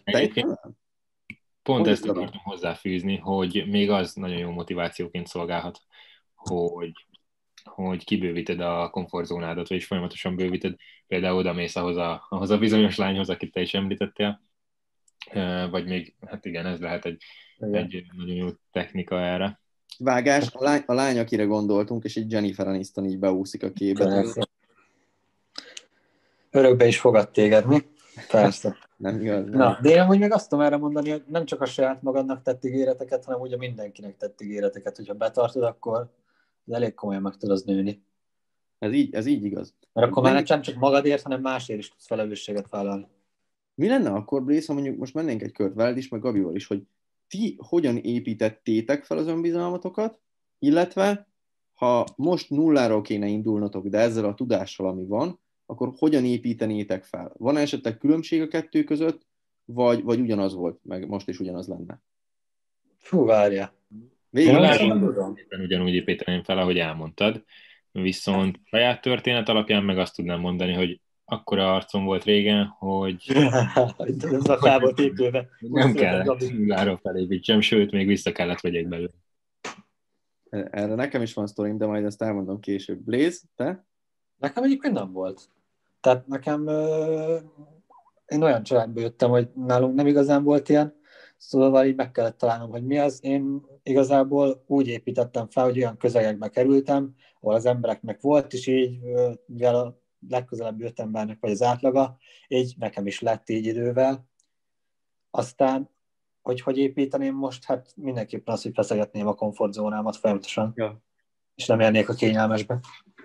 Pont 1.62 1.86
ezt 1.86 2.08
akartam 2.08 2.40
hozzáfűzni, 2.42 3.16
hogy 3.16 3.64
még 3.66 3.90
az 3.90 4.14
nagyon 4.14 4.38
jó 4.38 4.50
motivációként 4.50 5.26
szolgálhat, 5.26 5.80
hogy, 6.34 6.92
hogy 7.64 8.04
kibővíted 8.04 8.60
a 8.60 8.90
komfortzónádat, 8.90 9.70
és 9.70 9.86
folyamatosan 9.86 10.36
bővíted. 10.36 10.74
Például 11.06 11.36
oda 11.36 11.52
mész 11.52 11.76
ahhoz 11.76 11.96
a, 11.96 12.26
ahhoz 12.28 12.50
a 12.50 12.58
bizonyos 12.58 12.96
lányhoz, 12.96 13.28
akit 13.28 13.52
te 13.52 13.60
is 13.60 13.74
említettél, 13.74 14.42
vagy 15.70 15.86
még, 15.86 16.14
hát 16.26 16.44
igen, 16.44 16.66
ez 16.66 16.80
lehet 16.80 17.04
egy, 17.04 17.22
egy 17.58 18.04
nagyon 18.16 18.36
jó 18.36 18.48
technika 18.70 19.20
erre 19.20 19.61
vágás, 19.98 20.48
a 20.52 20.62
lány, 20.62 20.82
a 20.86 20.92
lány, 20.92 21.18
akire 21.18 21.44
gondoltunk, 21.44 22.04
és 22.04 22.16
egy 22.16 22.30
Jennifer 22.32 22.68
Aniston 22.68 23.04
így 23.04 23.18
beúszik 23.18 23.62
a 23.62 23.70
képbe. 23.70 24.24
Örökbe 26.50 26.86
is 26.86 27.00
fogad 27.00 27.30
téged, 27.30 27.66
mi? 27.66 27.78
Persze. 28.28 28.76
Nem 28.96 29.20
igaz? 29.20 29.44
Nem. 29.44 29.58
Na, 29.58 29.78
de 29.82 29.90
én 29.90 30.00
amúgy 30.00 30.18
meg 30.18 30.32
azt 30.32 30.48
tudom 30.48 30.64
erre 30.64 30.76
mondani, 30.76 31.10
hogy 31.10 31.22
nem 31.26 31.44
csak 31.44 31.60
a 31.60 31.66
saját 31.66 32.02
magadnak 32.02 32.42
tett 32.42 32.64
ígéreteket, 32.64 33.24
hanem 33.24 33.40
ugye 33.40 33.56
mindenkinek 33.56 34.16
tett 34.16 34.40
ígéreteket. 34.40 34.96
Hogyha 34.96 35.14
betartod, 35.14 35.62
akkor 35.62 36.10
elég 36.70 36.94
komolyan 36.94 37.22
meg 37.22 37.36
tudod 37.36 37.62
nőni. 37.64 38.02
Ez 38.78 38.92
így, 38.92 39.14
ez 39.14 39.26
így 39.26 39.44
igaz. 39.44 39.74
Mert 39.92 40.08
akkor 40.08 40.22
már 40.22 40.44
nem 40.48 40.62
csak 40.62 40.74
magadért, 40.74 41.22
hanem 41.22 41.40
másért 41.40 41.78
is 41.78 41.88
tudsz 41.88 42.06
felelősséget 42.06 42.68
vállalni. 42.68 43.06
Mi 43.74 43.88
lenne 43.88 44.10
akkor, 44.10 44.44
Blaze, 44.44 44.64
ha 44.66 44.72
mondjuk 44.72 44.98
most 44.98 45.14
mennénk 45.14 45.42
egy 45.42 45.52
kört 45.52 45.74
veled 45.74 45.96
is, 45.96 46.08
meg 46.08 46.20
Gabival 46.20 46.54
is, 46.54 46.66
hogy 46.66 46.82
ti 47.32 47.56
hogyan 47.58 47.96
építettétek 47.96 49.04
fel 49.04 49.18
az 49.18 49.26
önbizalmatokat, 49.26 50.20
illetve 50.58 51.28
ha 51.74 52.06
most 52.16 52.50
nulláról 52.50 53.02
kéne 53.02 53.26
indulnotok, 53.26 53.86
de 53.86 53.98
ezzel 53.98 54.24
a 54.24 54.34
tudással, 54.34 54.86
ami 54.86 55.04
van, 55.06 55.40
akkor 55.66 55.92
hogyan 55.96 56.24
építenétek 56.24 57.04
fel? 57.04 57.32
Van 57.36 57.56
esetleg 57.56 57.98
különbség 57.98 58.40
a 58.40 58.48
kettő 58.48 58.84
között, 58.84 59.26
vagy, 59.64 60.02
vagy 60.02 60.20
ugyanaz 60.20 60.54
volt, 60.54 60.78
meg 60.82 61.08
most 61.08 61.28
is 61.28 61.40
ugyanaz 61.40 61.68
lenne? 61.68 62.02
Fú, 62.98 63.24
várja. 63.24 63.74
Végül. 64.30 64.64
Éppen 65.34 65.60
ugyanúgy 65.60 65.94
építeném 65.94 66.42
fel, 66.42 66.58
ahogy 66.58 66.78
elmondtad, 66.78 67.44
viszont 67.92 68.60
saját 68.64 69.00
történet 69.00 69.48
alapján 69.48 69.84
meg 69.84 69.98
azt 69.98 70.14
tudnám 70.14 70.40
mondani, 70.40 70.72
hogy 70.72 71.00
akkora 71.32 71.74
arcom 71.74 72.04
volt 72.04 72.24
régen, 72.24 72.66
hogy 72.66 73.22
Ez 74.32 74.48
a 74.48 74.78
volt 74.80 74.98
épülve. 74.98 75.48
nem 75.60 75.92
kellett 75.92 76.52
nulláról 76.52 76.96
felépítsem, 77.02 77.60
sőt, 77.60 77.90
még 77.90 78.06
vissza 78.06 78.32
kellett 78.32 78.60
vegyek 78.60 78.88
belőle. 78.88 79.10
Erre 80.50 80.94
nekem 80.94 81.22
is 81.22 81.34
van 81.34 81.46
sztorim, 81.46 81.78
de 81.78 81.86
majd 81.86 82.04
ezt 82.04 82.22
elmondom 82.22 82.60
később. 82.60 82.98
Blaze, 82.98 83.38
te? 83.56 83.86
Nekem 84.36 84.62
egyébként 84.62 84.94
nem 84.94 85.12
volt. 85.12 85.48
Tehát 86.00 86.26
nekem 86.26 86.66
ö, 86.66 87.38
én 88.26 88.42
olyan 88.42 88.62
családból 88.62 89.02
jöttem, 89.02 89.30
hogy 89.30 89.48
nálunk 89.54 89.94
nem 89.94 90.06
igazán 90.06 90.44
volt 90.44 90.68
ilyen, 90.68 90.94
szóval 91.36 91.86
így 91.86 91.96
meg 91.96 92.10
kellett 92.10 92.38
találnom, 92.38 92.70
hogy 92.70 92.86
mi 92.86 92.98
az. 92.98 93.18
Én 93.22 93.66
igazából 93.82 94.64
úgy 94.66 94.86
építettem 94.86 95.46
fel, 95.48 95.64
hogy 95.64 95.78
olyan 95.78 95.96
közegekbe 95.96 96.48
kerültem, 96.48 97.14
ahol 97.40 97.54
az 97.54 97.66
embereknek 97.66 98.20
volt, 98.20 98.52
és 98.52 98.66
így, 98.66 98.98
mivel 99.46 100.01
legközelebb 100.28 100.80
jött 100.80 100.98
embernek 100.98 101.40
vagy 101.40 101.50
az 101.50 101.62
átlaga, 101.62 102.16
így 102.48 102.74
nekem 102.78 103.06
is 103.06 103.20
lett 103.20 103.48
így 103.48 103.66
idővel. 103.66 104.26
Aztán, 105.30 105.90
hogy 106.42 106.60
hogy 106.60 106.78
építeném 106.78 107.34
most, 107.34 107.64
hát 107.64 107.92
mindenképpen 107.96 108.54
az, 108.54 108.62
hogy 108.62 108.72
feszegetném 108.74 109.26
a 109.26 109.34
komfortzónámat 109.34 110.16
folyamatosan, 110.16 110.72
Ja. 110.76 111.02
és 111.54 111.66
nem 111.66 111.80
élnék 111.80 112.08
a 112.08 112.14
kényelmesbe. 112.14 112.80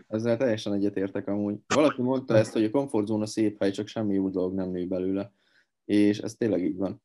Ezzel 0.08 0.38
teljesen 0.38 0.74
egyetértek 0.74 1.28
amúgy. 1.28 1.60
Valaki 1.68 2.02
mondta 2.02 2.36
ezt, 2.36 2.54
hogy 2.54 2.64
a 2.64 2.70
komfortzóna 2.70 3.26
szép 3.26 3.60
hely, 3.60 3.72
csak 3.72 3.88
semmi 3.88 4.18
új 4.18 4.32
dolog 4.32 4.54
nem 4.54 4.70
nő 4.70 4.88
belőle. 4.88 5.32
És 5.86 6.18
ez 6.18 6.34
tényleg 6.34 6.64
így 6.64 6.78
van. 6.78 7.02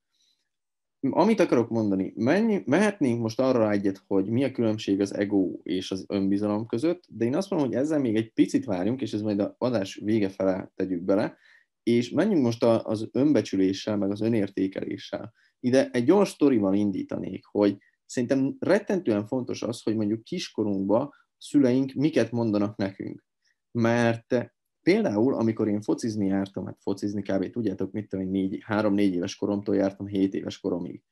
Amit 1.10 1.40
akarok 1.40 1.68
mondani, 1.68 2.12
menj, 2.16 2.62
mehetnénk 2.66 3.20
most 3.20 3.40
arra 3.40 3.70
egyet, 3.70 4.02
hogy 4.06 4.30
mi 4.30 4.44
a 4.44 4.50
különbség 4.50 5.00
az 5.00 5.14
ego 5.14 5.58
és 5.62 5.90
az 5.90 6.04
önbizalom 6.08 6.66
között, 6.66 7.04
de 7.08 7.24
én 7.24 7.34
azt 7.34 7.50
mondom, 7.50 7.68
hogy 7.68 7.78
ezzel 7.78 7.98
még 7.98 8.16
egy 8.16 8.32
picit 8.32 8.64
várjunk, 8.64 9.00
és 9.00 9.12
ez 9.12 9.22
majd 9.22 9.40
a 9.40 9.54
adás 9.58 10.00
vége 10.04 10.28
fele 10.28 10.72
tegyük 10.74 11.02
bele, 11.02 11.36
és 11.82 12.10
menjünk 12.10 12.42
most 12.42 12.62
a- 12.64 12.84
az 12.84 13.08
önbecsüléssel, 13.12 13.96
meg 13.96 14.10
az 14.10 14.20
önértékeléssel. 14.20 15.32
Ide 15.60 15.88
egy 15.90 16.04
gyors 16.04 16.28
sztorival 16.28 16.74
indítanék, 16.74 17.44
hogy 17.44 17.76
szerintem 18.06 18.56
rettentően 18.58 19.26
fontos 19.26 19.62
az, 19.62 19.82
hogy 19.82 19.96
mondjuk 19.96 20.22
kiskorunkban 20.22 21.10
szüleink 21.38 21.92
miket 21.92 22.30
mondanak 22.30 22.76
nekünk. 22.76 23.24
Mert 23.70 24.52
például, 24.82 25.34
amikor 25.34 25.68
én 25.68 25.80
focizni 25.80 26.26
jártam, 26.26 26.66
hát 26.66 26.78
focizni 26.80 27.22
kb. 27.22 27.50
tudjátok, 27.50 27.92
mit 27.92 28.08
tudom 28.08 28.24
én, 28.24 28.30
négy, 28.30 28.62
három-négy 28.64 29.14
éves 29.14 29.36
koromtól 29.36 29.76
jártam, 29.76 30.06
hét 30.06 30.34
éves 30.34 30.60
koromig. 30.60 31.02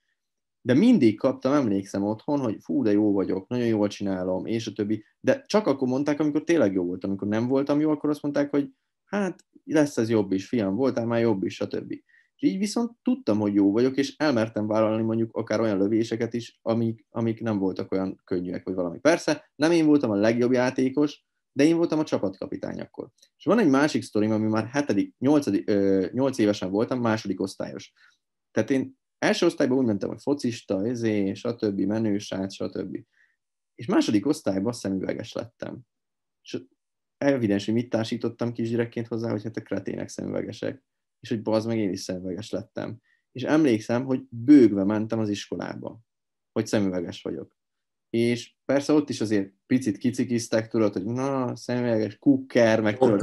De 0.62 0.74
mindig 0.74 1.18
kaptam, 1.18 1.52
emlékszem 1.52 2.02
otthon, 2.02 2.40
hogy 2.40 2.56
fú, 2.60 2.82
de 2.82 2.92
jó 2.92 3.12
vagyok, 3.12 3.48
nagyon 3.48 3.66
jól 3.66 3.88
csinálom, 3.88 4.46
és 4.46 4.66
a 4.66 4.72
többi. 4.72 5.04
De 5.20 5.44
csak 5.46 5.66
akkor 5.66 5.88
mondták, 5.88 6.20
amikor 6.20 6.44
tényleg 6.44 6.72
jó 6.72 6.84
voltam. 6.84 7.10
Amikor 7.10 7.28
nem 7.28 7.46
voltam 7.46 7.80
jó, 7.80 7.90
akkor 7.90 8.10
azt 8.10 8.22
mondták, 8.22 8.50
hogy 8.50 8.72
hát 9.04 9.44
lesz 9.64 9.96
ez 9.96 10.08
jobb 10.08 10.32
is, 10.32 10.48
fiam, 10.48 10.74
voltál 10.74 11.06
már 11.06 11.20
jobb 11.20 11.44
is, 11.44 11.54
stb. 11.54 11.90
És 12.36 12.48
így 12.48 12.58
viszont 12.58 12.92
tudtam, 13.02 13.38
hogy 13.38 13.54
jó 13.54 13.72
vagyok, 13.72 13.96
és 13.96 14.16
elmertem 14.16 14.66
vállalni 14.66 15.02
mondjuk 15.02 15.36
akár 15.36 15.60
olyan 15.60 15.78
lövéseket 15.78 16.34
is, 16.34 16.58
amik, 16.62 17.06
amik 17.10 17.40
nem 17.40 17.58
voltak 17.58 17.92
olyan 17.92 18.20
könnyűek, 18.24 18.64
vagy 18.64 18.74
valami. 18.74 18.98
Persze, 18.98 19.50
nem 19.56 19.72
én 19.72 19.86
voltam 19.86 20.10
a 20.10 20.14
legjobb 20.14 20.52
játékos, 20.52 21.24
de 21.60 21.66
én 21.66 21.76
voltam 21.76 21.98
a 21.98 22.04
csapatkapitány 22.04 22.80
akkor. 22.80 23.10
És 23.36 23.44
van 23.44 23.58
egy 23.58 23.68
másik 23.68 24.02
sztorim, 24.02 24.30
ami 24.30 24.48
már 24.48 24.66
hetedik, 24.66 25.14
nyolcadik, 25.18 25.68
ö, 25.68 26.06
nyolc 26.12 26.38
évesen 26.38 26.70
voltam, 26.70 27.00
második 27.00 27.40
osztályos. 27.40 27.92
Tehát 28.50 28.70
én 28.70 28.98
első 29.18 29.46
osztályban 29.46 29.78
úgy 29.78 29.84
mentem, 29.84 30.08
hogy 30.08 30.22
focista, 30.22 30.86
ezé, 30.86 31.34
stb., 31.34 31.80
menősát, 31.80 32.52
stb. 32.52 32.98
És 33.74 33.86
második 33.86 34.26
osztályban 34.26 34.72
szemüveges 34.72 35.32
lettem. 35.32 35.80
És 36.42 36.62
evidens, 37.18 37.64
hogy 37.64 37.74
mit 37.74 37.90
társítottam 37.90 38.52
kisgyerekként 38.52 39.06
hozzá, 39.06 39.30
hogy 39.30 39.42
hát 39.42 39.56
a 39.56 39.62
kretének 39.62 40.08
szemüvegesek. 40.08 40.84
És 41.20 41.28
hogy 41.28 41.42
bazd 41.42 41.66
meg 41.66 41.78
én 41.78 41.90
is 41.90 42.00
szemüveges 42.00 42.50
lettem. 42.50 43.00
És 43.32 43.42
emlékszem, 43.42 44.04
hogy 44.04 44.22
bőgve 44.30 44.84
mentem 44.84 45.18
az 45.18 45.28
iskolába, 45.28 46.00
hogy 46.52 46.66
szemüveges 46.66 47.22
vagyok. 47.22 47.58
És 48.10 48.52
persze 48.64 48.92
ott 48.92 49.08
is 49.08 49.20
azért 49.20 49.52
picit 49.66 49.98
kicikiztek, 49.98 50.68
tudod, 50.68 50.92
hogy 50.92 51.04
na, 51.04 51.56
szemüveges, 51.56 52.18
kukker, 52.18 52.80
meg 52.80 52.98
tudod, 52.98 53.18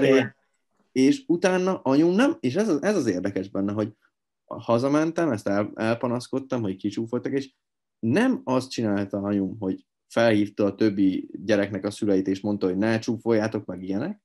Potter. 0.00 0.36
és 0.92 1.24
utána 1.26 1.80
anyum 1.80 2.14
nem, 2.14 2.36
és 2.40 2.54
ez 2.54 2.68
az, 2.68 2.82
ez 2.82 2.96
az 2.96 3.06
érdekes 3.06 3.50
benne, 3.50 3.72
hogy 3.72 3.92
hazamentem, 4.44 5.30
ezt 5.30 5.48
el, 5.48 5.70
elpanaszkodtam, 5.74 6.62
hogy 6.62 6.76
kicsúfoltak, 6.76 7.32
és 7.32 7.52
nem 7.98 8.40
azt 8.44 8.70
csinálta 8.70 9.18
anyum, 9.18 9.56
hogy 9.58 9.86
felhívta 10.08 10.64
a 10.64 10.74
többi 10.74 11.28
gyereknek 11.44 11.84
a 11.84 11.90
szüleit, 11.90 12.28
és 12.28 12.40
mondta, 12.40 12.66
hogy 12.66 12.76
ne 12.76 12.98
csúfoljátok 12.98 13.64
meg 13.64 13.82
ilyenek, 13.82 14.20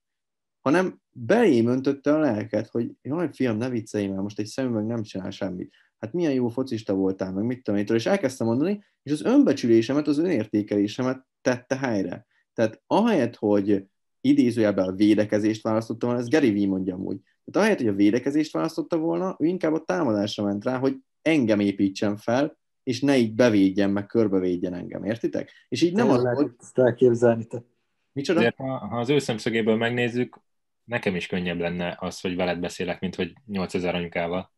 hanem 0.61 1.01
belém 1.11 1.67
öntötte 1.67 2.13
a 2.13 2.19
lelket, 2.19 2.67
hogy 2.67 2.91
jaj, 3.01 3.29
fiam, 3.33 3.57
ne 3.57 3.69
viccelj 3.69 4.07
már, 4.07 4.19
most 4.19 4.39
egy 4.39 4.45
szemüveg 4.45 4.85
nem 4.85 5.03
csinál 5.03 5.29
semmit. 5.29 5.73
Hát 5.99 6.13
milyen 6.13 6.33
jó 6.33 6.47
focista 6.47 6.93
voltál, 6.93 7.31
meg 7.31 7.43
mit 7.43 7.63
tudom 7.63 7.79
én, 7.79 7.85
és 7.95 8.05
elkezdtem 8.05 8.47
mondani, 8.47 8.83
és 9.03 9.11
az 9.11 9.23
önbecsülésemet, 9.23 10.07
az 10.07 10.17
önértékelésemet 10.17 11.25
tette 11.41 11.77
helyre. 11.77 12.25
Tehát 12.53 12.81
ahelyett, 12.87 13.35
hogy 13.35 13.85
idézőjelben 14.21 14.87
a 14.87 14.95
védekezést 14.95 15.63
választottam 15.63 16.09
volna, 16.09 16.23
ez 16.23 16.29
Gary 16.29 16.65
V 16.65 16.67
mondja 16.67 16.95
amúgy. 16.95 17.19
Tehát 17.45 17.59
ahelyett, 17.59 17.77
hogy 17.77 17.87
a 17.87 18.03
védekezést 18.03 18.53
választotta 18.53 18.97
volna, 18.97 19.35
ő 19.39 19.45
inkább 19.45 19.73
a 19.73 19.83
támadásra 19.83 20.43
ment 20.43 20.63
rá, 20.63 20.77
hogy 20.77 20.97
engem 21.21 21.59
építsen 21.59 22.17
fel, 22.17 22.57
és 22.83 23.01
ne 23.01 23.17
így 23.17 23.33
bevédjen, 23.33 23.89
meg 23.89 24.05
körbevédjen 24.05 24.73
engem, 24.73 25.03
értitek? 25.03 25.51
És 25.67 25.81
így 25.81 25.93
nem 25.93 26.09
az 26.09 26.15
Tényleg, 26.15 26.35
volt, 26.35 26.55
ezt 26.59 26.77
elképzelni. 26.77 27.45
Te. 27.45 27.63
micsoda? 28.11 28.39
De 28.39 28.53
ha, 28.57 28.77
ha 28.77 28.99
az 28.99 29.09
ő 29.09 29.19
szemszögéből 29.19 29.75
megnézzük, 29.75 30.39
nekem 30.83 31.15
is 31.15 31.27
könnyebb 31.27 31.59
lenne 31.59 31.97
az, 31.99 32.19
hogy 32.19 32.35
veled 32.35 32.59
beszélek, 32.59 32.99
mint 32.99 33.15
hogy 33.15 33.33
8000 33.45 33.95
anyukával. 33.95 34.51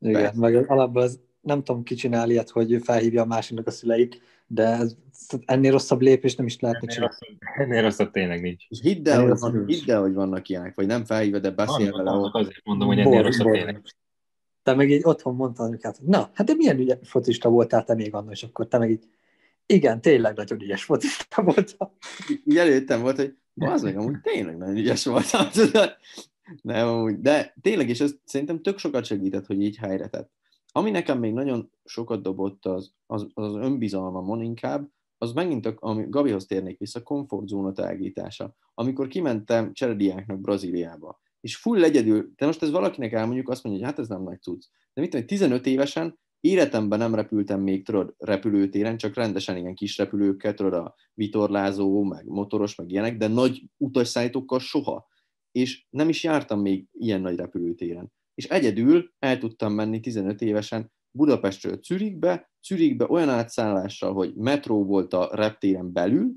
Igen, 0.00 0.22
Persze. 0.22 0.38
meg 0.40 0.70
alapból 0.70 1.02
ez, 1.02 1.18
nem 1.40 1.62
tudom, 1.62 1.82
ki 1.82 1.94
csinál 1.94 2.30
ilyet, 2.30 2.50
hogy 2.50 2.72
ő 2.72 2.78
felhívja 2.78 3.22
a 3.22 3.26
másiknak 3.26 3.66
a 3.66 3.70
szüleit, 3.70 4.20
de 4.46 4.64
ez, 4.66 4.96
ennél 5.44 5.70
rosszabb 5.70 6.00
lépés 6.00 6.34
nem 6.34 6.46
is 6.46 6.60
lehetne 6.60 6.88
csinálni. 6.92 7.14
rosszabb, 7.20 7.38
ennél 7.56 7.82
rosszabb 7.82 8.10
tényleg 8.10 8.40
nincs. 8.40 8.64
És 8.68 8.80
hidd 8.80 9.08
el, 9.08 9.28
hogy, 9.28 9.38
van, 9.38 9.66
hidd 9.66 9.90
el, 9.90 10.00
hogy 10.00 10.14
vannak 10.14 10.48
ilyenek, 10.48 10.74
vagy 10.74 10.86
nem 10.86 11.04
felhívja, 11.04 11.38
de 11.38 11.50
beszél 11.50 11.96
vele 11.96 12.10
ott. 12.10 12.34
azért 12.34 12.64
mondom, 12.64 12.88
hogy 12.88 12.98
ennél 12.98 13.12
Bor- 13.12 13.24
rosszabb 13.24 13.46
bor- 13.46 13.56
tényleg. 13.56 13.82
Te 14.62 14.74
meg 14.74 14.90
így 14.90 15.00
otthon 15.04 15.34
mondtad 15.34 15.66
anyukát, 15.66 15.96
hogy 15.96 16.06
na, 16.06 16.30
hát 16.34 16.46
de 16.46 16.54
milyen 16.54 16.78
ügyes 16.78 16.98
focista 17.02 17.48
voltál 17.48 17.84
te 17.84 17.94
még 17.94 18.14
annak, 18.14 18.32
és 18.32 18.42
akkor 18.42 18.68
te 18.68 18.78
meg 18.78 18.90
így, 18.90 19.04
igen, 19.66 20.00
tényleg 20.00 20.36
nagyon 20.36 20.60
ügyes 20.62 20.84
focista 20.84 21.42
voltál. 21.42 21.92
Így 22.44 22.56
előttem 22.56 23.00
volt, 23.00 23.16
hogy 23.16 23.34
az 23.54 23.82
meg 23.82 23.98
amúgy 23.98 24.20
tényleg 24.20 24.56
nagyon 24.56 24.76
ügyes 24.76 25.04
voltam, 25.04 25.46
Nem, 26.62 27.22
de 27.22 27.54
tényleg, 27.60 27.88
és 27.88 28.00
ez 28.00 28.14
szerintem 28.24 28.62
tök 28.62 28.78
sokat 28.78 29.04
segített, 29.04 29.46
hogy 29.46 29.62
így 29.62 29.76
helyre 29.76 30.08
tett. 30.08 30.30
Ami 30.72 30.90
nekem 30.90 31.18
még 31.18 31.32
nagyon 31.32 31.70
sokat 31.84 32.22
dobott 32.22 32.66
az, 32.66 32.92
az, 33.06 33.26
az 33.34 33.54
önbizalmamon 33.54 34.42
inkább, 34.42 34.90
az 35.18 35.32
megint, 35.32 35.66
a, 35.66 35.74
ami 35.78 36.06
Gabihoz 36.08 36.46
térnék 36.46 36.78
vissza, 36.78 37.02
komfortzóna 37.02 37.72
tágítása. 37.72 38.56
Amikor 38.74 39.08
kimentem 39.08 39.72
cserediáknak 39.72 40.40
Brazíliába, 40.40 41.20
és 41.40 41.56
full 41.56 41.84
egyedül, 41.84 42.32
de 42.36 42.46
most 42.46 42.62
ez 42.62 42.70
valakinek 42.70 43.12
elmondjuk, 43.12 43.48
azt 43.48 43.64
mondja, 43.64 43.82
hogy 43.82 43.90
hát 43.90 44.02
ez 44.02 44.08
nem 44.08 44.22
nagy 44.22 44.42
cucc. 44.42 44.64
De 44.92 45.00
mit 45.00 45.10
tudom, 45.10 45.26
15 45.26 45.66
évesen 45.66 46.18
életemben 46.40 46.98
nem 46.98 47.14
repültem 47.14 47.60
még, 47.60 47.84
tudod, 47.84 48.14
repülőtéren, 48.18 48.96
csak 48.96 49.14
rendesen 49.14 49.56
ilyen 49.56 49.74
kis 49.74 49.98
repülőkkel, 49.98 50.54
tudod, 50.54 50.72
a 50.72 50.94
vitorlázó, 51.14 52.02
meg 52.02 52.26
motoros, 52.26 52.74
meg 52.74 52.90
ilyenek, 52.90 53.16
de 53.16 53.28
nagy 53.28 53.62
utasszállítókkal 53.76 54.58
soha. 54.58 55.08
És 55.52 55.86
nem 55.90 56.08
is 56.08 56.24
jártam 56.24 56.60
még 56.60 56.88
ilyen 56.92 57.20
nagy 57.20 57.36
repülőtéren. 57.36 58.12
És 58.34 58.48
egyedül 58.48 59.12
el 59.18 59.38
tudtam 59.38 59.72
menni 59.72 60.00
15 60.00 60.40
évesen 60.40 60.92
Budapestről 61.10 61.80
Zürichbe, 61.82 62.50
Zürichbe 62.66 63.06
olyan 63.08 63.28
átszállással, 63.28 64.12
hogy 64.12 64.34
metró 64.34 64.84
volt 64.84 65.12
a 65.12 65.28
reptéren 65.32 65.92
belül, 65.92 66.34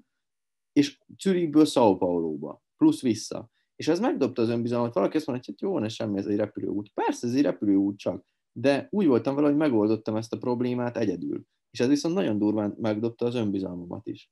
és 0.73 0.99
Zürichből 1.17 1.65
Sao 1.65 1.97
Paulo-ba, 1.97 2.63
plusz 2.77 3.01
vissza. 3.01 3.51
És 3.75 3.87
ez 3.87 3.99
megdobta 3.99 4.41
az 4.41 4.49
önbizalmat. 4.49 4.93
Valaki 4.93 5.17
azt 5.17 5.27
mondja, 5.27 5.45
hogy 5.45 5.55
hát 5.61 5.71
jó, 5.71 5.79
ne 5.79 5.89
semmi, 5.89 6.17
ez 6.17 6.25
egy 6.25 6.37
repülőút. 6.37 6.91
Persze, 6.93 7.27
ez 7.27 7.33
egy 7.33 7.41
repülőút 7.41 7.97
csak, 7.97 8.25
de 8.51 8.87
úgy 8.91 9.05
voltam 9.05 9.35
vele, 9.35 9.47
hogy 9.47 9.57
megoldottam 9.57 10.15
ezt 10.15 10.33
a 10.33 10.37
problémát 10.37 10.97
egyedül. 10.97 11.43
És 11.71 11.79
ez 11.79 11.87
viszont 11.87 12.15
nagyon 12.15 12.37
durván 12.37 12.75
megdobta 12.79 13.25
az 13.25 13.35
önbizalmamat 13.35 14.07
is. 14.07 14.31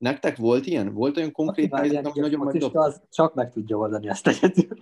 Nektek 0.00 0.36
volt 0.36 0.66
ilyen? 0.66 0.92
Volt 0.92 1.16
olyan 1.16 1.32
konkrét 1.32 1.74
helyzet, 1.74 2.06
ami 2.06 2.20
nagyon 2.20 2.44
megdobta? 2.44 2.80
Az 2.80 3.00
csak 3.10 3.34
meg 3.34 3.52
tudja 3.52 3.76
oldani 3.76 4.08
ezt 4.08 4.26
egyedül. 4.26 4.78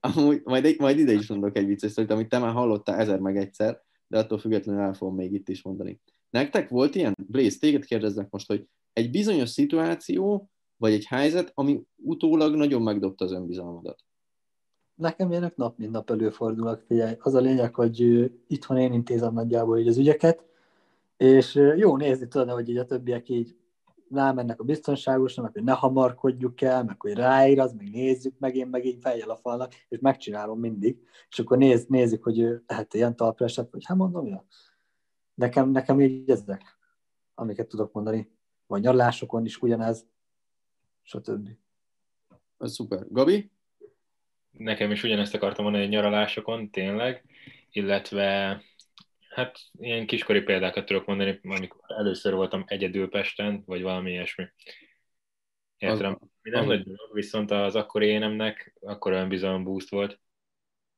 Amúgy, 0.00 0.40
majd, 0.44 0.78
majd 0.78 0.98
ide 0.98 1.12
is 1.12 1.28
mondok 1.28 1.56
egy 1.56 1.66
vicces 1.66 1.92
szót, 1.92 2.10
amit 2.10 2.28
te 2.28 2.38
már 2.38 2.52
hallottál 2.52 2.98
ezer 2.98 3.18
meg 3.18 3.36
egyszer, 3.36 3.82
de 4.06 4.18
attól 4.18 4.38
függetlenül 4.38 4.82
el 4.82 4.94
fogom 4.94 5.14
még 5.14 5.32
itt 5.32 5.48
is 5.48 5.62
mondani. 5.62 6.00
Nektek 6.30 6.68
volt 6.68 6.94
ilyen? 6.94 7.16
Blaze, 7.26 7.58
téged 7.58 7.84
kérdeznek 7.84 8.30
most, 8.30 8.46
hogy 8.46 8.66
egy 8.92 9.10
bizonyos 9.10 9.48
szituáció, 9.48 10.50
vagy 10.76 10.92
egy 10.92 11.04
helyzet, 11.04 11.52
ami 11.54 11.82
utólag 11.96 12.54
nagyon 12.54 12.82
megdobta 12.82 13.24
az 13.24 13.32
önbizalmadat? 13.32 13.98
Nekem 14.94 15.30
ilyenek 15.30 15.56
nap 15.56 15.78
mint 15.78 15.92
nap 15.92 16.10
előfordulnak, 16.10 16.82
figyelj. 16.86 17.14
Az 17.18 17.34
a 17.34 17.40
lényeg, 17.40 17.74
hogy 17.74 18.30
itthon 18.46 18.76
én 18.76 18.92
intézem 18.92 19.32
nagyjából 19.32 19.78
így 19.78 19.88
az 19.88 19.98
ügyeket, 19.98 20.44
és 21.16 21.54
jó 21.76 21.96
nézni 21.96 22.28
tudod, 22.28 22.50
hogy 22.50 22.68
így 22.68 22.78
a 22.78 22.84
többiek 22.84 23.28
így 23.28 23.58
rámennek 24.14 24.60
a 24.60 24.64
biztonságosra, 24.64 25.42
meg 25.42 25.52
hogy 25.52 25.62
ne 25.62 25.72
hamarkodjuk 25.72 26.60
el, 26.60 26.84
meg 26.84 27.00
hogy 27.00 27.12
ráíraz, 27.12 27.74
meg 27.74 27.90
nézzük 27.90 28.38
meg, 28.38 28.56
én 28.56 28.66
meg 28.66 28.84
így 28.84 28.98
fejjel 29.00 29.30
a 29.30 29.36
falnak, 29.36 29.74
és 29.88 29.98
megcsinálom 30.00 30.60
mindig, 30.60 30.98
és 31.30 31.38
akkor 31.38 31.58
néz, 31.58 31.86
nézik, 31.86 32.22
hogy 32.22 32.38
ő 32.38 32.62
lehet 32.66 32.94
ilyen 32.94 33.16
talpra 33.16 33.44
esett, 33.44 33.70
vagy 33.70 33.84
hát 33.84 33.96
mondom, 33.96 34.26
ja. 34.26 34.44
Nekem, 35.34 35.70
nekem 35.70 36.00
így 36.00 36.30
ezek, 36.30 36.62
amiket 37.34 37.68
tudok 37.68 37.92
mondani. 37.92 38.30
Vagy 38.66 38.82
nyaralásokon 38.82 39.44
is 39.44 39.62
ugyanez, 39.62 40.06
stb. 41.02 41.48
Ez 42.58 42.72
szuper. 42.72 43.06
Gabi? 43.08 43.50
Nekem 44.50 44.90
is 44.90 45.02
ugyanezt 45.02 45.34
akartam 45.34 45.64
mondani, 45.64 45.84
hogy 45.84 45.92
nyaralásokon, 45.92 46.70
tényleg, 46.70 47.24
illetve 47.70 48.60
hát 49.30 49.58
ilyen 49.72 50.06
kiskori 50.06 50.40
példákat 50.40 50.86
tudok 50.86 51.06
mondani, 51.06 51.40
amikor 51.42 51.80
először 51.86 52.34
voltam 52.34 52.64
egyedül 52.66 53.08
Pesten, 53.08 53.62
vagy 53.66 53.82
valami 53.82 54.10
ilyesmi. 54.10 54.44
Értem. 55.78 56.18
Nem 56.42 56.66
nagy 56.66 56.82
dolog, 56.82 57.12
viszont 57.12 57.50
az 57.50 57.74
akkori 57.74 58.06
énemnek 58.06 58.76
akkor 58.80 59.12
olyan 59.12 59.28
bizalom 59.28 59.64
boost 59.64 59.90
volt. 59.90 60.20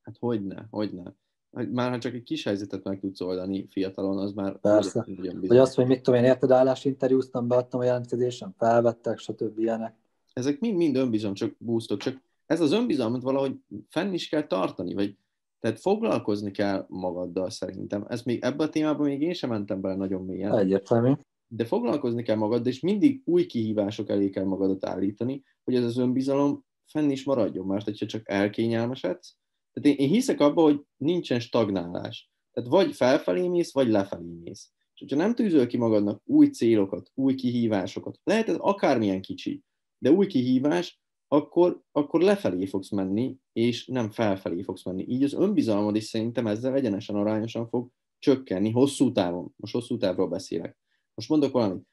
Hát 0.03 0.17
hogyne, 0.19 0.67
hogyne. 0.71 1.15
Már 1.51 1.91
ha 1.91 1.99
csak 1.99 2.15
egy 2.15 2.23
kis 2.23 2.45
helyzetet 2.45 2.85
meg 2.85 3.01
tudsz 3.01 3.21
oldani 3.21 3.67
fiatalon, 3.71 4.19
az 4.19 4.33
már... 4.33 4.61
Persze. 4.61 5.07
Vagy 5.41 5.57
azt, 5.57 5.75
hogy 5.75 5.87
mit 5.87 6.03
tudom 6.03 6.21
én, 6.21 6.27
érted, 6.27 6.51
állásinterjúztam, 6.51 7.49
beadtam 7.49 7.81
a 7.81 7.85
jelentkezésem, 7.85 8.55
felvettek, 8.59 9.19
stb. 9.19 9.59
ilyenek. 9.59 9.95
Ezek 10.33 10.61
mind-mind 10.61 10.97
önbizalom, 10.97 11.35
csak 11.35 11.55
boostok, 11.59 11.99
csak 11.99 12.23
ez 12.47 12.61
az 12.61 12.73
önbizalmat 12.73 13.23
valahogy 13.23 13.57
fenn 13.89 14.13
is 14.13 14.29
kell 14.29 14.47
tartani, 14.47 14.95
vagy 14.95 15.17
tehát 15.63 15.81
foglalkozni 15.81 16.51
kell 16.51 16.87
magaddal 16.89 17.51
szerintem. 17.51 18.05
Ez 18.09 18.23
még 18.23 18.43
ebben 18.43 18.67
a 18.67 18.71
témában 18.71 19.07
még 19.07 19.23
én 19.23 19.33
sem 19.33 19.51
mentem 19.51 19.81
bele 19.81 19.95
nagyon 19.95 20.25
mélyen. 20.25 20.59
Egyértelmű. 20.59 21.13
De 21.47 21.65
foglalkozni 21.65 22.23
kell 22.23 22.37
magaddal, 22.37 22.73
és 22.73 22.81
mindig 22.81 23.23
új 23.25 23.47
kihívások 23.47 24.09
elé 24.09 24.31
kell 24.31 24.45
magadat 24.45 24.87
állítani, 24.87 25.43
hogy 25.65 25.75
ez 25.75 25.85
az 25.85 25.99
önbizalom 25.99 26.65
fenn 26.85 27.11
is 27.11 27.25
maradjon, 27.25 27.67
mert 27.67 27.85
hogyha 27.85 28.07
csak 28.07 28.29
elkényelmesedsz, 28.29 29.37
tehát 29.73 29.99
én, 29.99 30.07
én 30.07 30.13
hiszek 30.13 30.41
abba, 30.41 30.63
hogy 30.63 30.81
nincsen 30.97 31.41
stagnálás. 31.41 32.31
Tehát 32.53 32.71
vagy 32.71 32.95
felfelé 32.95 33.49
mész, 33.49 33.73
vagy 33.73 33.89
lefelé 33.89 34.33
mész. 34.45 34.71
És 34.95 35.01
hogyha 35.01 35.17
nem 35.17 35.35
tűzöl 35.35 35.67
ki 35.67 35.77
magadnak 35.77 36.23
új 36.25 36.47
célokat, 36.47 37.11
új 37.15 37.35
kihívásokat, 37.35 38.19
lehet 38.25 38.49
ez 38.49 38.57
akármilyen 38.59 39.21
kicsi, 39.21 39.63
de 39.99 40.11
új 40.11 40.27
kihívás, 40.27 41.02
akkor, 41.33 41.83
akkor 41.93 42.21
lefelé 42.21 42.67
fogsz 42.67 42.91
menni, 42.91 43.39
és 43.53 43.87
nem 43.87 44.11
felfelé 44.11 44.63
fogsz 44.63 44.85
menni. 44.85 45.05
Így 45.09 45.23
az 45.23 45.33
önbizalmad 45.33 45.97
is 45.97 46.05
szerintem 46.05 46.47
ezzel 46.47 46.75
egyenesen 46.75 47.17
arányosan 47.17 47.69
fog 47.69 47.91
csökkenni 48.19 48.71
hosszú 48.71 49.13
távon. 49.13 49.53
Most 49.57 49.73
hosszú 49.73 49.97
távról 49.97 50.29
beszélek. 50.29 50.79
Most 51.15 51.29
mondok 51.29 51.53
valamit. 51.53 51.87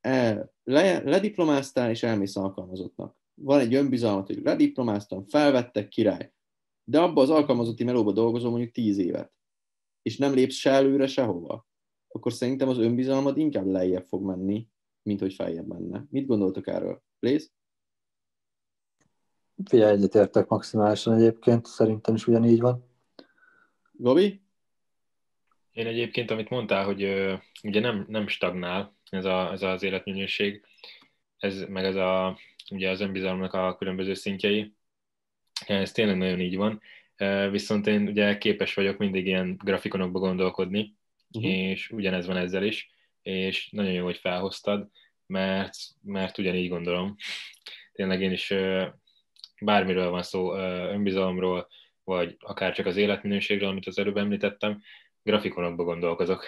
E, 0.00 0.48
le, 0.64 1.02
lediplomáztál, 1.02 1.90
és 1.90 2.02
elmész 2.02 2.36
alkalmazottnak. 2.36 3.16
Van 3.34 3.60
egy 3.60 3.74
önbizalmat, 3.74 4.26
hogy 4.26 4.42
lediplomáztam, 4.42 5.24
felvettek, 5.24 5.88
király. 5.88 6.32
De 6.84 7.00
abba 7.00 7.22
az 7.22 7.30
alkalmazotti 7.30 7.84
melóba 7.84 8.12
dolgozom 8.12 8.50
mondjuk 8.50 8.72
tíz 8.72 8.98
évet, 8.98 9.32
és 10.02 10.18
nem 10.18 10.34
lépsz 10.34 10.54
se 10.54 10.70
előre, 10.70 11.06
sehova, 11.06 11.66
akkor 12.08 12.32
szerintem 12.32 12.68
az 12.68 12.78
önbizalmad 12.78 13.38
inkább 13.38 13.66
lejjebb 13.66 14.06
fog 14.06 14.24
menni, 14.24 14.68
mint 15.02 15.20
hogy 15.20 15.34
feljebb 15.34 15.66
menne. 15.66 16.06
Mit 16.10 16.26
gondoltok 16.26 16.66
erről? 16.66 17.02
Please? 17.18 17.46
Figyelj, 19.64 19.92
egyetértek 19.92 20.48
maximálisan 20.48 21.14
egyébként, 21.14 21.66
szerintem 21.66 22.14
is 22.14 22.26
ugyanígy 22.26 22.60
van. 22.60 22.88
Gabi? 23.92 24.42
Én 25.72 25.86
egyébként, 25.86 26.30
amit 26.30 26.48
mondtál, 26.48 26.84
hogy 26.84 27.04
uh, 27.04 27.40
ugye 27.62 27.80
nem, 27.80 28.04
nem 28.08 28.26
stagnál 28.26 28.96
ez, 29.10 29.24
a, 29.24 29.52
ez 29.52 29.62
az 29.62 29.82
életminőség, 29.82 30.64
ez, 31.38 31.64
meg 31.68 31.84
ez 31.84 31.96
a, 31.96 32.38
ugye 32.70 32.90
az 32.90 33.00
önbizalomnak 33.00 33.52
a 33.52 33.76
különböző 33.76 34.14
szintjei, 34.14 34.74
ez 35.66 35.92
tényleg 35.92 36.16
nagyon 36.16 36.40
így 36.40 36.56
van, 36.56 36.80
viszont 37.50 37.86
én 37.86 38.08
ugye 38.08 38.38
képes 38.38 38.74
vagyok 38.74 38.98
mindig 38.98 39.26
ilyen 39.26 39.56
grafikonokba 39.64 40.18
gondolkodni, 40.18 40.96
uh-huh. 41.32 41.52
és 41.52 41.90
ugyanez 41.90 42.26
van 42.26 42.36
ezzel 42.36 42.64
is, 42.64 42.90
és 43.22 43.70
nagyon 43.70 43.92
jó, 43.92 44.04
hogy 44.04 44.16
felhoztad, 44.16 44.88
mert, 45.26 45.76
mert 46.02 46.38
ugyanígy 46.38 46.68
gondolom. 46.68 47.16
Tényleg 47.92 48.22
én 48.22 48.32
is 48.32 48.54
bármiről 49.60 50.10
van 50.10 50.22
szó, 50.22 50.54
önbizalomról, 50.54 51.68
vagy 52.04 52.36
akár 52.40 52.74
csak 52.74 52.86
az 52.86 52.96
életminőségről, 52.96 53.68
amit 53.68 53.86
az 53.86 53.98
előbb 53.98 54.16
említettem, 54.16 54.82
grafikonokba 55.22 55.84
gondolkozok. 55.84 56.44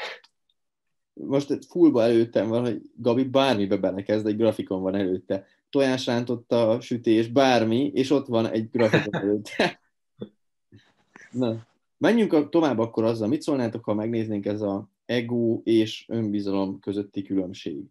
Most 1.12 1.64
fullba 1.68 2.02
előttem 2.02 2.48
van, 2.48 2.60
hogy 2.62 2.82
Gabi 2.96 3.24
bármibe 3.24 3.76
belekezd, 3.76 4.26
egy 4.26 4.36
grafikon 4.36 4.82
van 4.82 4.94
előtte. 4.94 5.46
Tojásrántotta, 5.70 6.80
sütés, 6.80 7.28
bármi, 7.28 7.90
és 7.94 8.10
ott 8.10 8.26
van 8.26 8.46
egy 8.46 8.70
grafikon 8.70 9.20
előtte. 9.22 9.80
Na, 11.30 11.66
menjünk 11.98 12.32
a, 12.32 12.48
tovább 12.48 12.78
akkor 12.78 13.04
azzal. 13.04 13.28
Mit 13.28 13.42
szólnátok, 13.42 13.84
ha 13.84 13.94
megnéznénk 13.94 14.46
ez 14.46 14.60
a 14.60 14.88
ego 15.06 15.60
és 15.64 16.04
önbizalom 16.08 16.80
közötti 16.80 17.22
különbség? 17.22 17.84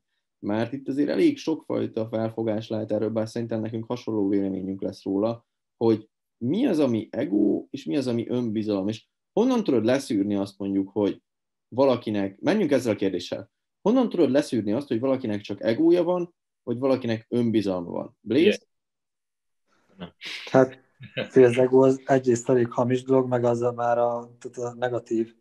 Mert 0.46 0.74
itt 0.74 0.88
azért 0.88 1.10
elég 1.10 1.38
sokfajta 1.38 2.08
felfogás 2.08 2.68
lehet 2.68 2.92
erről, 2.92 3.10
bár 3.10 3.30
szerintem 3.30 3.62
nekünk 3.62 3.86
hasonló 3.86 4.28
véleményünk 4.28 4.82
lesz 4.82 5.04
róla, 5.04 5.46
hogy 5.78 6.10
mi 6.38 6.66
az, 6.66 6.80
ami 6.80 7.08
ego, 7.12 7.68
és 7.70 7.86
mi 7.86 7.98
az, 7.98 8.08
ami 8.08 8.30
önbizalom, 8.30 8.88
és 8.88 9.06
honnan 9.34 9.64
tudod 9.64 9.86
leszűrni 9.86 10.36
azt 10.36 10.58
mondjuk, 10.58 10.90
hogy 10.90 11.22
valakinek, 11.68 12.40
menjünk 12.40 12.72
ezzel 12.72 12.94
a 12.94 12.96
kérdéssel, 12.96 13.52
honnan 13.82 14.10
tudod 14.10 14.30
leszűrni 14.30 14.72
azt, 14.72 14.88
hogy 14.88 15.00
valakinek 15.00 15.42
csak 15.42 15.64
egója 15.64 16.04
van, 16.04 16.36
vagy 16.64 16.78
valakinek 16.78 17.26
önbizalma 17.30 17.92
van? 17.92 18.18
Blaze? 18.22 18.60
Yeah. 19.98 20.12
Hát, 20.52 20.84
az 21.36 21.58
ego 21.58 21.84
az 21.84 22.02
egyrészt 22.06 22.50
elég 22.50 22.72
hamis 22.72 23.04
dolog, 23.04 23.28
meg 23.28 23.44
az 23.44 23.62
a 23.62 23.74
már 23.74 23.98
a, 23.98 24.32
tehát 24.40 24.74
a 24.74 24.78
negatív 24.78 25.36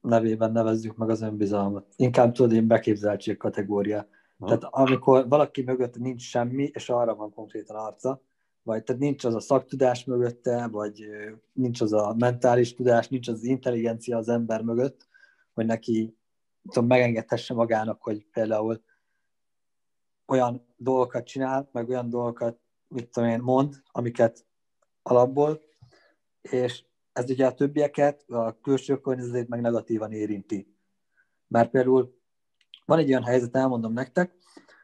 nevében 0.00 0.52
nevezzük 0.52 0.96
meg 0.96 1.10
az 1.10 1.22
önbizalmat. 1.22 1.86
Inkább 1.96 2.32
tudod, 2.32 2.52
én 2.52 2.66
beképzeltség 2.66 3.36
kategória. 3.36 4.06
Ha. 4.38 4.46
Tehát 4.46 4.64
amikor 4.64 5.28
valaki 5.28 5.62
mögött 5.62 5.98
nincs 5.98 6.22
semmi, 6.22 6.70
és 6.72 6.88
arra 6.88 7.14
van 7.14 7.32
konkrétan 7.34 7.76
arca, 7.76 8.22
vagy 8.62 8.82
tehát 8.82 9.00
nincs 9.00 9.24
az 9.24 9.34
a 9.34 9.40
szaktudás 9.40 10.04
mögötte, 10.04 10.68
vagy 10.68 11.04
nincs 11.52 11.80
az 11.80 11.92
a 11.92 12.14
mentális 12.18 12.74
tudás, 12.74 13.08
nincs 13.08 13.28
az, 13.28 13.44
intelligencia 13.44 14.16
az 14.16 14.28
ember 14.28 14.62
mögött, 14.62 15.06
hogy 15.54 15.66
neki 15.66 16.16
tudom, 16.62 16.86
megengedhesse 16.88 17.54
magának, 17.54 18.02
hogy 18.02 18.26
például 18.32 18.82
olyan 20.26 20.66
dolgokat 20.76 21.24
csinál, 21.24 21.68
meg 21.72 21.88
olyan 21.88 22.10
dolgokat, 22.10 22.58
mit 22.88 23.08
tudom 23.08 23.28
én, 23.28 23.40
mond, 23.40 23.74
amiket 23.86 24.46
alapból, 25.02 25.60
és 26.40 26.84
ez 27.12 27.30
ugye 27.30 27.46
a 27.46 27.54
többieket, 27.54 28.24
a 28.28 28.60
külső 28.60 29.00
környezetét 29.00 29.48
meg 29.48 29.60
negatívan 29.60 30.12
érinti. 30.12 30.74
Mert 31.48 31.70
például 31.70 32.18
van 32.84 32.98
egy 32.98 33.08
olyan 33.08 33.24
helyzet, 33.24 33.56
elmondom 33.56 33.92
nektek, 33.92 34.34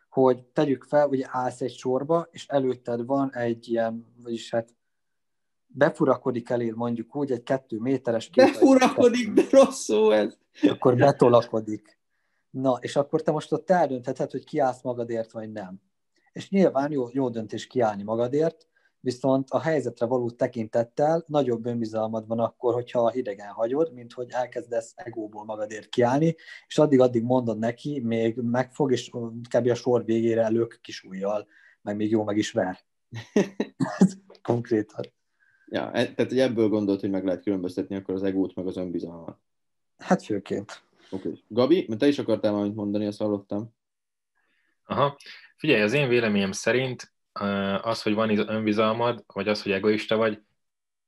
hogy 0.09 0.45
tegyük 0.45 0.85
fel, 0.85 1.09
hogy 1.09 1.25
állsz 1.29 1.61
egy 1.61 1.75
sorba, 1.75 2.29
és 2.31 2.47
előtted 2.47 3.07
van 3.07 3.35
egy 3.35 3.69
ilyen, 3.69 4.15
vagyis 4.23 4.51
hát 4.51 4.75
befurakodik 5.67 6.51
elér 6.51 6.73
mondjuk 6.73 7.17
úgy 7.17 7.33
egy 7.33 7.43
kettő 7.43 7.79
méteres 7.79 8.29
kép. 8.29 8.45
Befurakodik, 8.45 9.33
de 9.33 9.43
rossz 9.51 9.85
szó 9.85 10.11
ez. 10.11 10.39
Akkor 10.63 10.97
betolakodik. 10.97 11.99
Na, 12.51 12.79
és 12.81 12.97
akkor 12.97 13.23
te 13.23 13.31
most 13.31 13.53
ott 13.53 13.71
eldöntheted, 13.71 14.31
hogy 14.31 14.45
kiállsz 14.45 14.83
magadért, 14.83 15.33
vagy 15.33 15.53
nem. 15.53 15.81
És 16.33 16.51
nyilván 16.51 16.93
jó, 16.93 17.09
jó 17.13 17.29
döntés 17.29 17.67
kiállni 17.67 18.03
magadért, 18.03 18.67
viszont 19.07 19.51
a 19.51 19.61
helyzetre 19.61 20.07
való 20.07 20.31
tekintettel 20.31 21.25
nagyobb 21.27 21.67
önbizalmad 21.67 22.27
van 22.27 22.39
akkor, 22.39 22.75
hogyha 22.75 23.11
hidegen 23.11 23.49
hagyod, 23.49 23.93
mint 23.93 24.13
hogy 24.13 24.31
elkezdesz 24.31 24.93
egóból 24.97 25.45
magadért 25.45 25.89
kiállni, 25.89 26.37
és 26.67 26.79
addig-addig 26.79 27.23
mondod 27.23 27.59
neki, 27.59 28.01
még 28.01 28.37
megfog, 28.37 28.93
és 28.93 29.11
kb. 29.55 29.69
a 29.69 29.75
sor 29.75 30.05
végére 30.05 30.43
elők 30.43 30.79
kis 30.83 31.03
ujjal, 31.03 31.47
meg 31.83 31.97
még 31.97 32.11
jó 32.11 32.25
meg 32.25 32.37
is 32.37 32.53
ver. 32.53 32.79
Konkrétan. 34.43 35.05
Ja, 35.67 35.93
e- 35.93 36.15
tehát 36.15 36.31
hogy 36.31 36.41
ebből 36.41 36.69
gondolt, 36.69 37.01
hogy 37.01 37.11
meg 37.11 37.25
lehet 37.25 37.43
különböztetni 37.43 37.97
akkor 37.97 38.15
az 38.15 38.23
egót, 38.23 38.55
meg 38.55 38.67
az 38.67 38.77
önbizalmat. 38.77 39.39
Hát 39.99 40.23
főként. 40.23 40.83
Oké. 41.11 41.29
Okay. 41.29 41.43
Gabi, 41.49 41.85
mert 41.89 42.01
te 42.01 42.07
is 42.07 42.19
akartál 42.19 42.53
valamit 42.53 42.75
mondani, 42.75 43.07
azt 43.07 43.19
hallottam. 43.19 43.75
Aha. 44.85 45.17
Figyelj, 45.57 45.83
az 45.83 45.93
én 45.93 46.09
véleményem 46.09 46.53
szerint 46.53 47.15
az, 47.83 48.03
hogy 48.03 48.15
van 48.15 48.49
önbizalmad, 48.49 49.25
vagy 49.27 49.49
az, 49.49 49.63
hogy 49.63 49.73
egoista 49.73 50.17
vagy, 50.17 50.43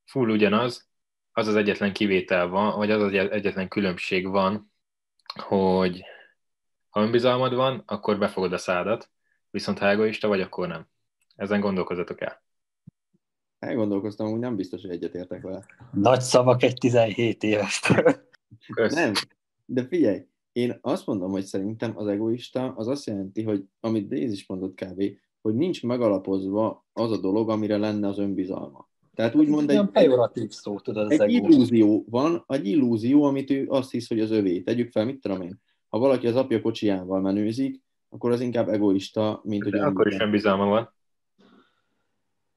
full 0.04 0.28
ugyanaz, 0.28 0.88
az 1.32 1.46
az 1.46 1.56
egyetlen 1.56 1.92
kivétel 1.92 2.48
van, 2.48 2.76
vagy 2.76 2.90
az 2.90 3.02
az 3.02 3.12
egyetlen 3.12 3.68
különbség 3.68 4.28
van, 4.28 4.72
hogy 5.34 6.02
ha 6.88 7.02
önbizalmad 7.02 7.54
van, 7.54 7.82
akkor 7.86 8.18
befogod 8.18 8.52
a 8.52 8.58
szádat, 8.58 9.10
viszont 9.50 9.78
ha 9.78 9.88
egoista 9.88 10.28
vagy, 10.28 10.40
akkor 10.40 10.68
nem. 10.68 10.86
Ezen 11.36 11.60
gondolkozatok 11.60 12.20
el. 12.20 12.42
Elgondolkoztam, 13.58 14.30
hogy 14.30 14.38
nem 14.38 14.56
biztos, 14.56 14.82
hogy 14.82 14.90
egyetértek 14.90 15.42
vele. 15.42 15.64
Nagy 15.92 16.20
szavak 16.20 16.62
egy 16.62 16.74
17 16.78 17.42
éves. 17.42 17.80
Nem, 18.74 19.12
de 19.64 19.86
figyelj, 19.86 20.26
én 20.52 20.78
azt 20.80 21.06
mondom, 21.06 21.30
hogy 21.30 21.44
szerintem 21.44 21.96
az 21.96 22.06
egoista 22.06 22.74
az 22.76 22.88
azt 22.88 23.06
jelenti, 23.06 23.42
hogy 23.42 23.64
amit 23.80 24.08
Déz 24.08 24.32
is 24.32 24.46
mondott 24.46 24.74
kb., 24.74 25.02
hogy 25.48 25.56
nincs 25.56 25.82
megalapozva 25.82 26.86
az 26.92 27.12
a 27.12 27.20
dolog, 27.20 27.50
amire 27.50 27.76
lenne 27.76 28.08
az 28.08 28.18
önbizalma. 28.18 28.88
Tehát 29.14 29.34
úgymond 29.34 29.70
egy, 29.70 29.86
pejoratív 29.86 30.50
szó, 30.50 30.78
tudod, 30.78 31.12
az 31.12 31.20
egy 31.20 31.32
illúzió 31.32 32.04
van, 32.10 32.44
egy 32.46 32.66
illúzió, 32.66 33.22
amit 33.22 33.50
ő 33.50 33.66
azt 33.68 33.90
hisz, 33.90 34.08
hogy 34.08 34.20
az 34.20 34.30
övé. 34.30 34.60
Tegyük 34.60 34.90
fel, 34.90 35.04
mit 35.04 35.20
tudom 35.20 35.42
én. 35.42 35.60
Ha 35.88 35.98
valaki 35.98 36.26
az 36.26 36.36
apja 36.36 36.60
kocsijával 36.60 37.20
menőzik, 37.20 37.82
akkor 38.08 38.30
az 38.30 38.40
inkább 38.40 38.68
egoista, 38.68 39.40
mint 39.44 39.62
hogy... 39.62 39.72
De 39.72 39.84
akkor 39.84 40.06
is 40.06 40.18
önbizalma 40.18 40.64
van. 40.66 40.92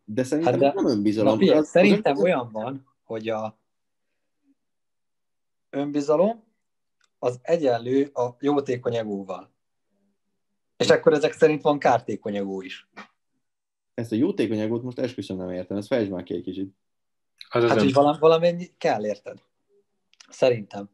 De 0.04 0.24
szerintem 0.24 0.54
hát 0.54 0.62
de, 0.62 0.74
nem 0.76 0.92
önbizalom. 0.92 1.34
Na, 1.34 1.40
figyelj, 1.40 1.60
az, 1.60 1.68
szerintem 1.68 2.14
az 2.16 2.22
olyan 2.22 2.50
van, 2.52 2.86
hogy 3.04 3.30
a 3.30 3.60
önbizalom 5.70 6.44
az 7.20 7.40
egyenlő 7.42 8.10
a 8.14 8.36
jótékony 8.40 8.96
egóval. 8.96 9.51
És 10.82 10.90
akkor 10.90 11.14
ezek 11.14 11.34
szerint 11.34 11.62
van 11.62 11.80
kártékony 11.80 12.36
egó 12.36 12.62
is. 12.62 12.90
Ezt 13.94 14.12
a 14.12 14.16
jótékony 14.16 14.60
egót 14.60 14.84
most 14.84 15.00
esküszöm 15.00 15.38
nem 15.38 15.50
értem, 15.50 15.78
ezt 15.78 15.88
fejtsd 15.88 16.12
már 16.12 16.24
ki 16.24 16.34
egy 16.34 16.44
kicsit. 16.44 16.76
Az 17.50 17.64
hát, 17.64 17.80
hogy 17.80 17.94
valam, 17.94 18.18
valamennyi 18.20 18.72
kell, 18.78 19.06
érted? 19.06 19.38
Szerintem. 20.30 20.90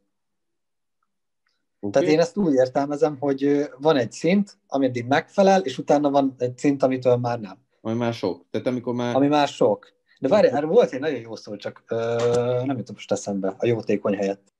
Okay. 1.80 1.90
Tehát 1.90 2.08
én 2.08 2.20
ezt 2.20 2.36
úgy 2.36 2.54
értelmezem, 2.54 3.16
hogy 3.18 3.68
van 3.78 3.96
egy 3.96 4.12
szint, 4.12 4.58
ami 4.66 5.04
megfelel, 5.08 5.60
és 5.60 5.78
utána 5.78 6.10
van 6.10 6.34
egy 6.38 6.58
szint, 6.58 6.82
amitől 6.82 7.16
már 7.16 7.40
nem. 7.40 7.58
Ami 7.80 7.96
már 7.96 8.14
sok. 8.14 8.46
Tehát 8.50 8.66
amikor 8.66 8.94
már... 8.94 9.16
Ami 9.16 9.26
már 9.26 9.48
sok. 9.48 9.92
De 10.20 10.28
várj, 10.28 10.46
erről 10.46 10.70
volt 10.70 10.92
egy 10.92 11.00
nagyon 11.00 11.20
jó 11.20 11.36
szó, 11.36 11.56
csak 11.56 11.84
ö, 11.86 12.16
nem 12.64 12.76
jutott 12.76 12.94
most 12.94 13.12
eszembe, 13.12 13.54
a 13.58 13.66
jótékony 13.66 14.14
helyett. 14.14 14.52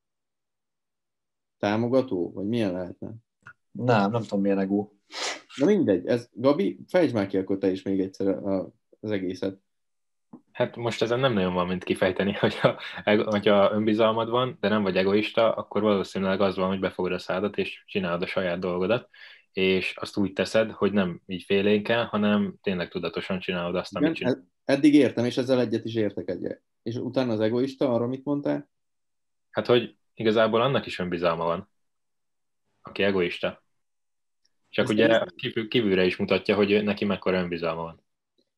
Támogató? 1.59 2.33
Vagy 2.33 2.47
milyen 2.47 2.73
lehetne? 2.73 3.15
Nem, 3.71 4.11
nem 4.11 4.23
tudom 4.23 4.41
milyen 4.41 4.59
egó. 4.59 4.99
Na 5.57 5.67
mindegy, 5.67 6.07
ez, 6.07 6.29
Gabi, 6.33 6.79
fejtsd 6.89 7.15
már 7.15 7.27
ki 7.27 7.37
akkor 7.37 7.59
te 7.59 7.71
is 7.71 7.83
még 7.83 8.01
egyszer 8.01 8.29
a, 8.29 8.73
az 9.01 9.11
egészet. 9.11 9.59
Hát 10.53 10.77
most 10.77 11.03
ezen 11.03 11.21
nem 11.21 11.33
nagyon 11.33 11.55
van, 11.55 11.67
mint 11.67 11.85
kifejteni, 11.85 12.33
hogyha, 12.41 12.81
hogyha 13.05 13.73
önbizalmad 13.73 14.29
van, 14.31 14.57
de 14.61 14.69
nem 14.69 14.83
vagy 14.83 14.97
egoista, 14.97 15.53
akkor 15.53 15.83
valószínűleg 15.83 16.41
az 16.41 16.57
van, 16.57 16.69
hogy 16.69 16.81
befogod 16.81 17.13
a 17.13 17.19
szádat, 17.19 17.57
és 17.57 17.83
csinálod 17.87 18.23
a 18.23 18.27
saját 18.27 18.59
dolgodat, 18.59 19.09
és 19.53 19.95
azt 19.97 20.17
úgy 20.17 20.33
teszed, 20.33 20.71
hogy 20.71 20.93
nem 20.93 21.21
így 21.27 21.43
félénken, 21.43 22.05
hanem 22.05 22.55
tényleg 22.63 22.89
tudatosan 22.89 23.39
csinálod 23.39 23.75
azt, 23.75 23.97
amit 23.97 24.15
csinálod. 24.15 24.43
Eddig 24.65 24.95
értem, 24.95 25.25
és 25.25 25.37
ezzel 25.37 25.61
egyet 25.61 25.85
is 25.85 25.95
értek 25.95 26.29
egyet. 26.29 26.63
És 26.83 26.97
utána 26.97 27.33
az 27.33 27.41
egoista, 27.41 27.95
arra 27.95 28.07
mit 28.07 28.25
mondtál? 28.25 28.71
Hát, 29.51 29.67
hogy 29.67 29.97
igazából 30.15 30.61
annak 30.61 30.87
is 30.87 30.99
önbizalma 30.99 31.45
van, 31.45 31.69
aki 32.89 33.03
egoista. 33.03 33.63
Csak 34.69 34.85
Ez 34.85 34.91
ugye 34.91 35.25
kívül, 35.37 35.69
kívülre 35.69 36.05
is 36.05 36.17
mutatja, 36.17 36.55
hogy 36.55 36.85
neki 36.85 37.05
mekkora 37.05 37.41
önbizalma 37.41 37.83
van. 37.83 38.03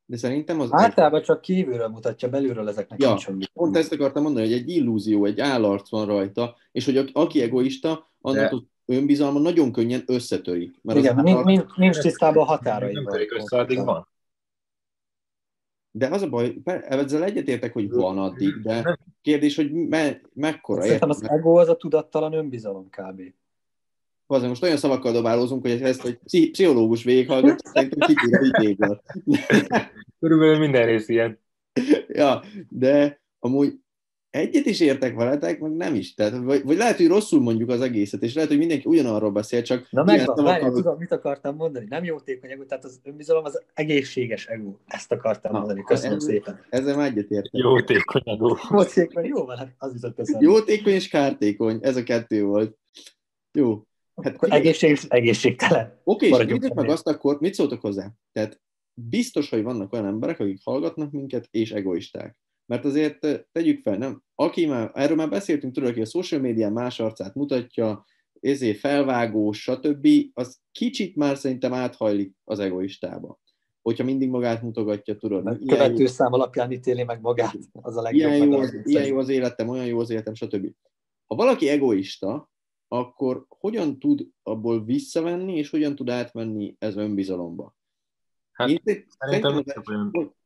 De 0.05 0.16
szerintem 0.16 0.61
az... 0.61 0.69
Általában 0.73 1.23
csak 1.23 1.40
kívülről 1.40 1.88
mutatja, 1.88 2.29
belülről 2.29 2.69
ezeknek 2.69 3.01
ja, 3.01 3.09
nincs 3.09 3.29
önbizalma. 3.29 3.61
Pont 3.61 3.77
ezt 3.77 3.93
akartam 3.93 4.23
mondani, 4.23 4.47
hogy 4.47 4.55
egy 4.55 4.69
illúzió, 4.69 5.25
egy 5.25 5.40
állarc 5.40 5.90
van 5.90 6.07
rajta, 6.07 6.57
és 6.73 6.85
hogy 6.85 7.11
aki 7.12 7.43
egoista, 7.43 8.11
annak 8.21 8.51
De... 8.51 8.57
az 8.57 8.62
önbizalma 8.85 9.38
nagyon 9.38 9.73
könnyen 9.73 10.03
összetörik. 10.07 10.79
Mert 10.83 10.99
Igen, 10.99 11.19
az 11.19 11.25
nincs, 11.25 11.45
nincs, 11.45 11.75
nincs 11.77 11.99
tisztában 11.99 12.43
a 12.43 12.47
határai. 12.47 12.93
Nem 12.93 13.05
törik 13.05 13.35
össze, 13.35 13.59
addig 13.59 13.85
van. 13.85 14.09
De 15.90 16.09
az 16.09 16.23
a 16.23 16.29
baj, 16.29 16.55
ezzel 16.64 17.25
egyetértek, 17.25 17.73
hogy 17.73 17.90
van 17.90 18.19
addig, 18.19 18.61
de 18.62 18.99
kérdés, 19.23 19.57
hogy 19.57 19.73
me, 19.73 20.21
mekkora. 20.33 20.83
Szerintem 20.83 21.11
az 21.11 21.29
ego 21.29 21.59
az 21.59 21.69
a 21.69 21.77
tudattalan 21.77 22.33
önbizalom 22.33 22.88
kb. 22.88 23.23
Azért 24.31 24.49
most 24.49 24.62
olyan 24.62 24.77
szavakkal 24.77 25.12
dobálózunk, 25.12 25.62
hogy 25.62 25.83
ezt 25.83 26.05
egy 26.05 26.19
pszichológus 26.25 27.05
végighallgat, 27.05 27.66
szerintem 27.66 27.99
kitűr 27.99 28.77
a 28.79 29.03
Körülbelül 30.21 30.59
minden 30.59 30.87
rész 30.87 31.09
ilyen. 31.09 31.38
Ja, 32.09 32.43
de 32.69 33.21
amúgy 33.38 33.75
egyet 34.31 34.66
is 34.66 34.81
értek 34.81 35.14
veletek, 35.14 35.61
meg 35.61 35.77
nem 35.77 35.95
is. 35.95 36.14
Tehát, 36.14 36.37
vagy, 36.37 36.64
vagy 36.64 36.77
lehet, 36.77 36.97
hogy 36.97 37.07
rosszul 37.07 37.40
mondjuk 37.40 37.69
az 37.69 37.81
egészet, 37.81 38.23
és 38.23 38.35
lehet, 38.35 38.51
hogy 38.51 38.59
mindenki 38.59 38.88
ugyanarról 38.88 39.31
beszél, 39.31 39.62
csak... 39.62 39.87
Na 39.90 40.05
megvan, 40.05 40.45
várjál, 40.45 40.71
tudom, 40.71 40.99
mit 40.99 41.12
akartam 41.12 41.57
mondani. 41.57 41.87
Nem 41.88 42.05
jótékony 42.05 42.51
ego, 42.51 42.64
tehát 42.64 42.85
az 42.85 43.01
önbizalom 43.05 43.45
az 43.45 43.62
egészséges 43.75 44.47
ego. 44.47 44.75
Ezt 44.87 45.12
akartam 45.12 45.53
Na, 45.53 45.59
mondani. 45.59 45.83
Köszönöm 45.83 46.16
ez, 46.16 46.25
szépen. 46.25 46.64
Ezzel 46.69 46.97
már 46.97 47.07
egyet 47.07 47.31
értek. 47.31 47.51
Jótékony 47.53 48.23
ego. 48.25 48.57
Jótékony, 48.71 49.25
jó 49.25 49.45
van, 49.45 49.57
hát 49.57 49.75
az 49.79 49.93
jutott 49.95 50.19
eszembe. 50.19 50.45
Jótékony 50.45 50.93
és 50.93 51.09
kártékony, 51.09 51.79
ez 51.83 51.97
a 51.97 52.03
kettő 52.03 52.45
volt. 52.45 52.79
Jó. 53.53 53.85
Hát, 54.23 54.43
egészséges, 54.43 55.05
egészségtelen. 55.05 56.01
Oké, 56.05 56.29
és 56.29 56.69
meg 56.75 56.89
azt 56.89 57.09
akkor, 57.09 57.41
mit 57.41 57.55
szóltok 57.55 57.81
hozzá? 57.81 58.11
Tehát 58.33 58.61
biztos, 58.95 59.51
hogy 59.51 59.63
vannak 59.63 59.93
olyan 59.93 60.07
emberek, 60.07 60.41
akik 60.41 60.61
hallgatnak 60.65 61.11
minket, 61.11 61.49
és 61.51 61.73
egoisták. 61.73 62.37
Mert 62.67 62.85
azért 62.85 63.25
eh, 63.25 63.41
tegyük 63.53 63.83
fel, 63.83 63.97
nem? 63.97 64.23
Aki 64.35 64.67
már, 64.67 64.91
erről 64.95 65.17
már 65.17 65.29
beszéltünk, 65.29 65.75
tudod, 65.75 65.89
aki 65.91 66.01
a 66.01 66.05
social 66.05 66.41
médián 66.41 66.73
más 66.73 67.01
arcát 67.01 67.35
mutatja, 67.35 68.05
ezért 68.41 68.79
felvágó, 68.79 69.53
stb., 69.53 70.09
az 70.33 70.59
kicsit 70.73 71.17
már 71.17 71.37
szerintem 71.37 71.73
áthajlik 71.73 72.35
az 72.45 72.59
egoistába. 72.59 73.41
Hogyha 73.83 74.05
mindig 74.05 74.29
magát 74.29 74.63
mutogatja, 74.63 75.17
tudod. 75.17 75.45
Mert 75.45 75.67
követő 75.67 76.07
szám 76.07 76.33
alapján 76.33 76.73
ítéli 76.73 77.03
meg 77.03 77.21
magát, 77.21 77.59
az 77.73 77.97
a 77.97 78.03
legjobb. 78.03 78.33
Ilyen 78.33 78.47
jó, 78.47 78.59
az, 78.59 78.81
ilyen 78.85 79.07
jó 79.07 79.19
az 79.19 79.29
életem, 79.29 79.69
olyan 79.69 79.87
jó 79.87 79.99
az 79.99 80.11
életem, 80.11 80.35
stb. 80.35 80.67
Ha 81.27 81.35
valaki 81.35 81.69
egoista, 81.69 82.51
akkor 82.92 83.46
hogyan 83.48 83.98
tud 83.98 84.26
abból 84.42 84.85
visszavenni, 84.85 85.57
és 85.57 85.70
hogyan 85.70 85.94
tud 85.94 86.11
átmenni 86.11 86.76
ez 86.79 86.96
önbizalomba? 86.96 87.76
Hát 88.53 88.68
Én 88.68 89.07
szerintem 89.18 89.53
nem 89.53 89.85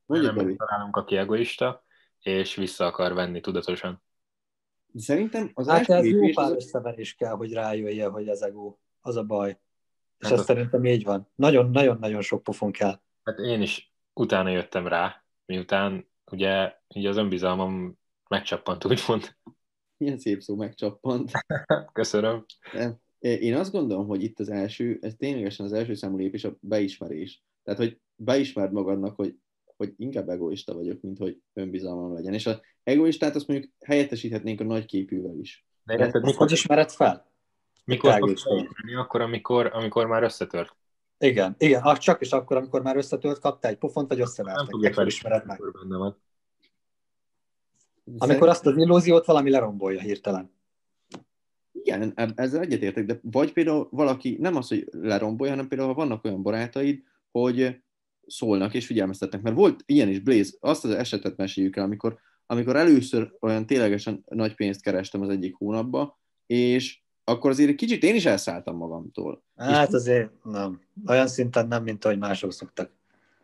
olyan, 0.07 0.38
olyan 0.38 0.57
találunk, 0.57 0.96
aki 0.96 1.16
egoista, 1.16 1.85
és 2.20 2.54
vissza 2.54 2.87
akar 2.87 3.14
venni 3.14 3.40
tudatosan. 3.40 4.02
Szerintem 4.94 5.50
az 5.54 5.68
hát 5.68 5.88
ez 5.88 6.07
jó 6.07 6.30
pár 6.33 6.50
az... 6.50 6.52
összeverés 6.52 7.14
kell, 7.14 7.33
hogy 7.33 7.52
rájöjje, 7.52 8.09
hogy 8.09 8.28
ez 8.28 8.40
ego. 8.40 8.76
Az 9.00 9.16
a 9.16 9.24
baj. 9.24 9.61
És 10.18 10.28
hát 10.28 10.38
ez 10.38 10.44
szerintem 10.44 10.85
így 10.85 11.04
van. 11.04 11.28
Nagyon-nagyon-nagyon 11.35 12.20
sok 12.20 12.42
pofon 12.42 12.72
kell. 12.72 13.00
Hát 13.22 13.38
én 13.38 13.62
is 13.62 13.92
utána 14.12 14.48
jöttem 14.48 14.87
rá, 14.87 15.24
miután 15.46 16.09
ugye, 16.30 16.72
ugye 16.94 17.09
az 17.09 17.16
önbizalmam 17.16 17.98
megcsappant, 18.28 18.85
úgymond. 18.85 19.37
Milyen 20.05 20.19
szép 20.19 20.40
szó, 20.40 20.57
megcsappant. 20.57 21.31
Köszönöm. 21.93 22.45
Nem. 22.73 22.97
Én 23.19 23.55
azt 23.55 23.73
gondolom, 23.73 24.07
hogy 24.07 24.23
itt 24.23 24.38
az 24.38 24.51
első, 24.51 24.99
ez 25.01 25.14
ténylegesen 25.19 25.67
az 25.67 25.73
első 25.73 25.95
számú 25.95 26.17
lépés 26.17 26.45
a 26.45 26.57
beismerés. 26.61 27.43
Tehát, 27.62 27.81
hogy 27.81 28.01
beismerd 28.17 28.73
magadnak, 28.73 29.17
hogy 29.17 29.37
hogy 29.77 29.95
inkább 29.97 30.29
egoista 30.29 30.75
vagyok, 30.75 31.01
mint 31.01 31.19
hogy 31.19 31.40
önbizalmam 31.53 32.14
legyen. 32.14 32.35
És 32.35 32.47
az 32.47 32.61
egoistát 32.83 33.35
azt 33.35 33.49
mondjuk 33.49 33.73
helyettesíthetnénk 33.81 34.61
a 34.61 34.64
nagy 34.64 34.85
képűvel 34.85 35.38
is. 35.38 35.67
De 35.85 35.95
érted, 35.95 36.23
mikor 36.23 36.38
hogy 36.38 36.53
ismered 36.53 36.90
fel? 36.90 37.33
Mikor 37.85 38.19
fogsz 38.19 38.45
akkor, 38.97 39.21
amikor, 39.21 39.71
amikor 39.73 40.07
már 40.07 40.23
összetört. 40.23 40.77
Igen, 41.19 41.55
igen, 41.59 41.83
csak 41.99 42.21
is 42.21 42.31
akkor, 42.31 42.57
amikor 42.57 42.83
már 42.83 42.97
összetört, 42.97 43.40
kaptál 43.40 43.71
egy 43.71 43.79
pofont, 43.79 44.09
vagy 44.09 44.21
összevertek, 44.21 44.71
nem 44.71 44.90
akkor 44.93 45.07
ismered 45.07 45.47
meg. 45.47 45.61
Benne 45.73 45.97
van. 45.97 46.23
Amikor 48.19 48.49
azt 48.49 48.67
az 48.67 48.77
illúziót 48.77 49.27
valami 49.27 49.51
lerombolja 49.51 50.01
hirtelen. 50.01 50.53
Igen, 51.73 52.12
ezzel 52.35 52.61
egyetértek, 52.61 53.07
de 53.07 53.19
vagy 53.23 53.53
például 53.53 53.88
valaki, 53.90 54.37
nem 54.40 54.57
az, 54.57 54.69
hogy 54.69 54.88
lerombolja, 54.90 55.53
hanem 55.53 55.69
például 55.69 55.88
ha 55.88 55.95
vannak 55.95 56.25
olyan 56.25 56.43
barátaid, 56.43 57.03
hogy 57.31 57.83
szólnak 58.27 58.75
és 58.75 58.87
figyelmeztetnek. 58.87 59.43
Mert 59.43 59.57
volt 59.57 59.83
ilyen 59.87 60.09
is, 60.09 60.21
Blaze, 60.21 60.57
azt 60.61 60.85
az 60.85 60.90
esetet 60.90 61.37
meséljük 61.37 61.77
el, 61.77 61.85
amikor, 61.85 62.19
amikor 62.47 62.77
először 62.77 63.37
olyan 63.40 63.67
ténylegesen 63.67 64.25
nagy 64.29 64.55
pénzt 64.55 64.83
kerestem 64.83 65.21
az 65.21 65.29
egyik 65.29 65.55
hónapba, 65.55 66.19
és 66.47 67.03
akkor 67.25 67.51
azért 67.51 67.69
egy 67.69 67.75
kicsit 67.75 68.03
én 68.03 68.14
is 68.14 68.25
elszálltam 68.27 68.77
magamtól. 68.77 69.43
Hát 69.57 69.93
azért 69.93 70.31
nem. 70.45 70.81
Olyan 71.07 71.27
szinten 71.27 71.69
nem, 71.69 71.83
mint 71.83 72.05
ahogy 72.05 72.19
mások 72.19 72.53
szoktak. 72.53 72.90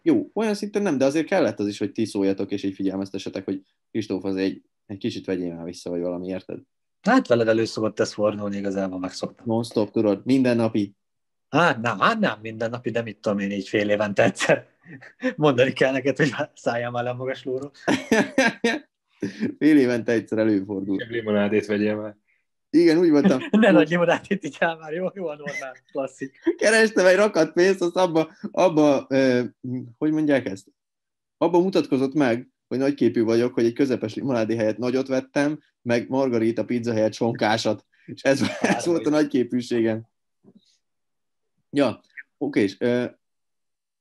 Jó, 0.03 0.31
olyan 0.33 0.55
szinten 0.55 0.83
nem, 0.83 0.99
de 0.99 1.05
azért 1.05 1.27
kellett 1.27 1.59
az 1.59 1.67
is, 1.67 1.79
hogy 1.79 1.93
ti 1.93 2.05
szóljatok, 2.05 2.51
és 2.51 2.63
így 2.63 2.75
figyelmeztessetek, 2.75 3.45
hogy 3.45 3.65
Kristóf 3.91 4.25
az 4.25 4.37
egy, 4.37 4.63
egy 4.87 4.99
kicsit 4.99 5.27
vegyél 5.27 5.55
már 5.55 5.65
vissza, 5.65 5.91
vagy 5.91 6.01
valami, 6.01 6.27
érted? 6.27 6.59
Hát 7.01 7.27
veled 7.27 7.49
elő 7.49 7.65
szokott 7.65 8.01
ez 8.01 8.13
fordulni, 8.13 8.57
igazából 8.57 8.99
megszoktam. 8.99 9.47
Non-stop, 9.47 9.91
tudod, 9.91 10.21
mindennapi. 10.25 10.95
Hát 11.49 11.81
nem, 11.81 11.99
hát 11.99 12.19
nem 12.19 12.39
mindennapi, 12.43 12.91
de 12.91 13.03
mit 13.03 13.19
tudom 13.21 13.39
én, 13.39 13.51
így 13.51 13.69
fél 13.69 13.91
évente 13.91 14.23
egyszer 14.23 14.69
mondani 15.37 15.73
kell 15.73 15.93
neked, 15.93 16.17
hogy 16.17 16.35
szálljál 16.55 16.91
már 16.91 17.05
le 17.05 17.11
a 17.11 17.15
magaslóról. 17.15 17.71
fél 19.59 19.79
évente 19.79 20.13
egyszer 20.13 20.39
előfordul. 20.39 20.97
Limonádét 21.09 21.67
vegyél 21.67 21.97
már. 21.97 22.17
Igen, 22.71 22.99
úgy 22.99 23.11
voltam. 23.11 23.41
ne 23.51 23.71
nagy 23.71 23.89
limonádét 23.89 24.45
így 24.45 24.57
el 24.59 24.77
már, 24.77 24.93
jó, 24.93 25.07
jó 25.15 25.27
a 25.27 25.37
normál, 25.37 25.77
klasszik. 25.93 26.55
Kerestem 26.57 27.07
egy 27.07 27.17
rakat 27.17 27.53
pénzt, 27.53 27.83
azt 27.83 27.97
abba, 27.97 28.31
abba 28.51 29.07
eh, 29.07 29.47
hogy 29.99 30.13
mondják 30.13 30.47
ezt? 30.47 30.67
Abba 31.39 31.61
mutatkozott 31.61 32.15
meg, 32.15 32.49
hogy 32.71 32.79
nagyképű 32.79 33.23
vagyok, 33.23 33.55
hogy 33.55 33.65
egy 33.65 33.73
közepes 33.73 34.15
limonádé 34.15 34.57
helyett 34.57 34.79
nagyot 34.79 35.07
vettem, 35.07 35.61
meg 35.83 36.09
margarita 36.09 36.65
pizza 36.65 36.93
helyett 36.93 37.13
sonkásat. 37.13 37.87
És 38.07 38.23
ez, 38.23 38.43
ez 38.61 38.87
volt 38.87 39.07
a 39.07 39.11
nagyképűségem. 39.11 40.03
Ja, 41.71 42.01
oké, 42.39 42.63
és 42.63 42.77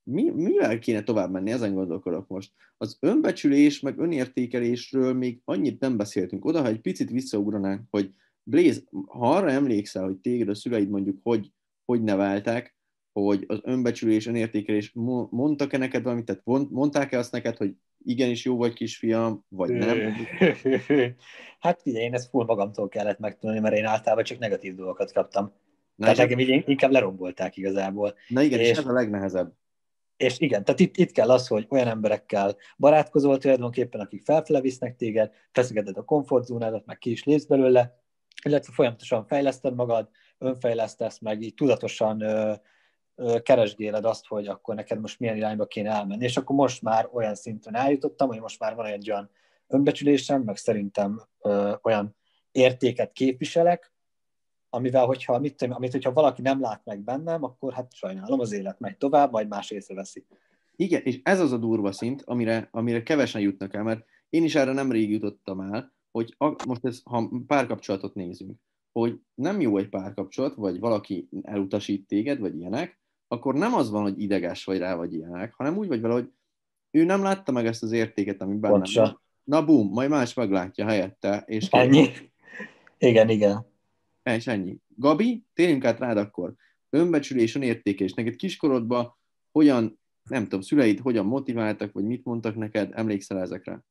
mi, 0.03 0.29
mivel 0.29 0.79
kéne 0.79 1.03
tovább 1.03 1.31
menni, 1.31 1.51
ezen 1.51 1.73
gondolkodok 1.73 2.27
most. 2.27 2.51
Az 2.77 2.97
önbecsülés, 2.99 3.79
meg 3.79 3.97
önértékelésről 3.97 5.13
még 5.13 5.41
annyit 5.45 5.79
nem 5.79 5.97
beszéltünk. 5.97 6.45
Oda, 6.45 6.61
ha 6.61 6.67
egy 6.67 6.81
picit 6.81 7.09
visszaugranánk, 7.09 7.81
hogy 7.89 8.13
Blaze, 8.43 8.81
ha 9.07 9.35
arra 9.35 9.49
emlékszel, 9.49 10.03
hogy 10.03 10.17
téged 10.17 10.49
a 10.49 10.55
szüleid 10.55 10.89
mondjuk 10.89 11.19
hogy, 11.23 11.51
hogy 11.85 12.03
neveltek, 12.03 12.75
hogy 13.11 13.43
az 13.47 13.59
önbecsülés, 13.63 14.27
önértékelés, 14.27 14.91
mondtak-e 15.29 15.77
neked 15.77 16.03
valamit, 16.03 16.25
tehát 16.25 16.69
mondták-e 16.69 17.17
azt 17.17 17.31
neked, 17.31 17.57
hogy 17.57 17.75
igenis 18.03 18.45
jó 18.45 18.57
vagy 18.57 18.73
kisfiam, 18.73 19.45
vagy 19.49 19.69
nem? 19.69 19.97
hát 21.59 21.81
ugye 21.85 21.99
én 21.99 22.13
ezt 22.13 22.29
full 22.29 22.45
magamtól 22.45 22.87
kellett 22.87 23.19
megtanulni, 23.19 23.61
mert 23.61 23.75
én 23.75 23.85
általában 23.85 24.23
csak 24.23 24.39
negatív 24.39 24.75
dolgokat 24.75 25.11
kaptam. 25.11 25.53
Na 25.95 26.05
tehát 26.05 26.19
engem 26.19 26.39
így 26.39 26.63
inkább 26.69 26.91
lerombolták 26.91 27.57
igazából. 27.57 28.15
Na 28.27 28.41
igen, 28.41 28.59
és, 28.59 28.69
és 28.69 28.77
ez 28.77 28.85
a 28.85 28.91
legnehezebb. 28.91 29.53
És 30.17 30.39
igen, 30.39 30.63
tehát 30.63 30.79
itt, 30.79 30.97
itt 30.97 31.11
kell 31.11 31.29
az, 31.29 31.47
hogy 31.47 31.65
olyan 31.69 31.87
emberekkel 31.87 32.55
barátkozol 32.77 33.37
tulajdonképpen, 33.37 34.01
akik 34.01 34.23
felfele 34.23 34.61
visznek 34.61 34.95
téged, 34.95 35.31
feszegeted 35.51 35.97
a 35.97 36.03
komfortzónádat, 36.03 36.85
meg 36.85 36.97
ki 36.97 37.11
is 37.11 37.23
lépsz 37.23 37.45
belőle, 37.45 38.03
illetve 38.43 38.73
folyamatosan 38.73 39.25
fejleszted 39.25 39.75
magad, 39.75 40.09
önfejlesztesz, 40.37 41.19
meg 41.19 41.41
így 41.41 41.53
tudatosan 41.53 42.21
ö, 42.21 42.53
keresgéled 43.43 44.05
azt, 44.05 44.25
hogy 44.25 44.47
akkor 44.47 44.75
neked 44.75 44.99
most 44.99 45.19
milyen 45.19 45.35
irányba 45.35 45.65
kéne 45.65 45.89
elmenni. 45.89 46.23
És 46.23 46.37
akkor 46.37 46.55
most 46.55 46.81
már 46.81 47.09
olyan 47.11 47.35
szinten 47.35 47.75
eljutottam, 47.75 48.27
hogy 48.27 48.39
most 48.39 48.59
már 48.59 48.75
van 48.75 48.85
egy 48.85 49.11
olyan 49.11 49.29
önbecsülésem, 49.67 50.41
meg 50.41 50.57
szerintem 50.57 51.21
ö, 51.41 51.73
olyan 51.81 52.15
értéket 52.51 53.11
képviselek, 53.11 53.93
amivel, 54.69 55.05
hogyha, 55.05 55.39
mit, 55.39 55.61
amit, 55.61 55.91
hogyha 55.91 56.13
valaki 56.13 56.41
nem 56.41 56.61
lát 56.61 56.81
meg 56.85 56.99
bennem, 56.99 57.43
akkor 57.43 57.73
hát 57.73 57.93
sajnálom, 57.93 58.39
az 58.39 58.51
élet 58.51 58.79
megy 58.79 58.97
tovább, 58.97 59.31
majd 59.31 59.47
más 59.47 59.71
észreveszi. 59.71 60.25
Igen, 60.75 61.01
és 61.03 61.19
ez 61.23 61.39
az 61.39 61.51
a 61.51 61.57
durva 61.57 61.91
szint, 61.91 62.21
amire, 62.25 62.67
amire 62.71 63.03
kevesen 63.03 63.41
jutnak 63.41 63.73
el, 63.73 63.83
mert 63.83 64.05
én 64.29 64.43
is 64.43 64.55
erre 64.55 64.71
nem 64.71 64.91
rég 64.91 65.11
jutottam 65.11 65.59
el, 65.59 65.93
hogy 66.11 66.35
a, 66.37 66.55
most 66.67 66.85
ez, 66.85 67.01
ha 67.03 67.29
párkapcsolatot 67.47 68.13
nézünk, 68.13 68.59
hogy 68.91 69.19
nem 69.35 69.61
jó 69.61 69.77
egy 69.77 69.89
párkapcsolat, 69.89 70.55
vagy 70.55 70.79
valaki 70.79 71.29
elutasít 71.41 72.07
téged, 72.07 72.39
vagy 72.39 72.57
ilyenek, 72.57 72.99
akkor 73.31 73.53
nem 73.55 73.73
az 73.73 73.89
van, 73.89 74.01
hogy 74.01 74.21
ideges 74.21 74.63
vagy 74.63 74.77
rá, 74.77 74.95
vagy 74.95 75.13
ilyenek, 75.13 75.53
hanem 75.53 75.77
úgy 75.77 75.87
vagy 75.87 76.01
vele, 76.01 76.13
hogy 76.13 76.31
ő 76.91 77.03
nem 77.03 77.21
látta 77.21 77.51
meg 77.51 77.65
ezt 77.65 77.83
az 77.83 77.91
értéket, 77.91 78.41
ami 78.41 78.55
bennem 78.55 78.81
van. 78.93 79.21
Na 79.43 79.65
bum, 79.65 79.89
majd 79.89 80.09
más 80.09 80.33
meglátja 80.33 80.85
helyette. 80.85 81.43
És 81.47 81.67
ennyi. 81.69 82.07
Igen, 82.97 83.29
igen. 83.29 83.65
És 84.23 84.47
ennyi. 84.47 84.77
Gabi, 84.95 85.43
térjünk 85.53 85.85
át 85.85 85.99
rád 85.99 86.17
akkor. 86.17 86.53
Önbecsülés, 86.89 87.55
önértékés. 87.55 88.13
Neked 88.13 88.35
kiskorodban 88.35 89.17
hogyan, 89.51 89.99
nem 90.23 90.43
tudom, 90.43 90.61
szüleid 90.61 90.99
hogyan 90.99 91.25
motiváltak, 91.25 91.91
vagy 91.91 92.03
mit 92.03 92.23
mondtak 92.23 92.55
neked, 92.55 92.91
emlékszel 92.93 93.39
ezekre? 93.39 93.83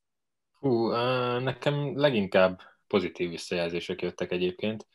Hú, 0.59 0.87
nekem 1.39 1.97
leginkább 1.97 2.61
pozitív 2.87 3.29
visszajelzések 3.29 4.01
jöttek 4.01 4.31
egyébként, 4.31 4.87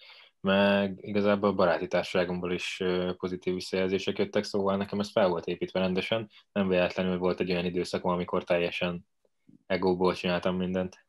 meg 0.45 0.99
igazából 1.01 1.49
a 1.49 1.55
baráti 1.55 1.87
társaságomból 1.87 2.53
is 2.53 2.83
pozitív 3.19 3.55
visszajelzések 3.55 4.19
jöttek, 4.19 4.45
szóval 4.45 4.77
nekem 4.77 5.01
ez 5.01 5.11
fel 5.11 5.29
volt 5.29 5.47
építve 5.47 5.81
rendesen, 5.81 6.31
nem 6.53 6.69
véletlenül 6.69 7.19
volt 7.19 7.41
egy 7.41 7.51
olyan 7.51 7.65
időszakom, 7.65 8.11
amikor 8.13 8.45
teljesen 8.45 9.07
egóból 9.67 10.15
csináltam 10.15 10.57
mindent. 10.57 11.07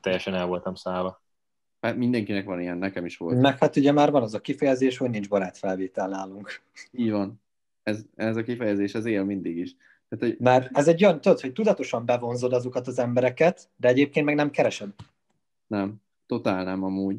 Teljesen 0.00 0.34
el 0.34 0.46
voltam 0.46 0.74
szállva. 0.74 1.22
Hát 1.80 1.96
mindenkinek 1.96 2.44
van 2.44 2.60
ilyen, 2.60 2.78
nekem 2.78 3.04
is 3.04 3.16
volt. 3.16 3.40
Meg 3.40 3.58
hát 3.58 3.76
ugye 3.76 3.92
már 3.92 4.10
van 4.10 4.22
az 4.22 4.34
a 4.34 4.40
kifejezés, 4.40 4.96
hogy 4.96 5.10
nincs 5.10 5.28
barátfelvétel 5.28 6.08
nálunk. 6.08 6.62
Így 6.90 7.10
van. 7.10 7.42
Ez, 7.82 8.02
ez 8.14 8.36
a 8.36 8.42
kifejezés, 8.42 8.94
ez 8.94 9.04
él 9.04 9.24
mindig 9.24 9.56
is. 9.56 9.76
Tehát, 10.08 10.24
hogy... 10.24 10.36
Mert 10.38 10.76
ez 10.76 10.88
egy 10.88 11.04
olyan, 11.04 11.20
tudod, 11.20 11.40
hogy 11.40 11.52
tudatosan 11.52 12.06
bevonzod 12.06 12.52
azokat 12.52 12.86
az 12.86 12.98
embereket, 12.98 13.68
de 13.76 13.88
egyébként 13.88 14.26
meg 14.26 14.34
nem 14.34 14.50
keresed. 14.50 14.88
Nem, 15.66 15.94
totál 16.26 16.64
nem 16.64 16.82
amúgy. 16.82 17.16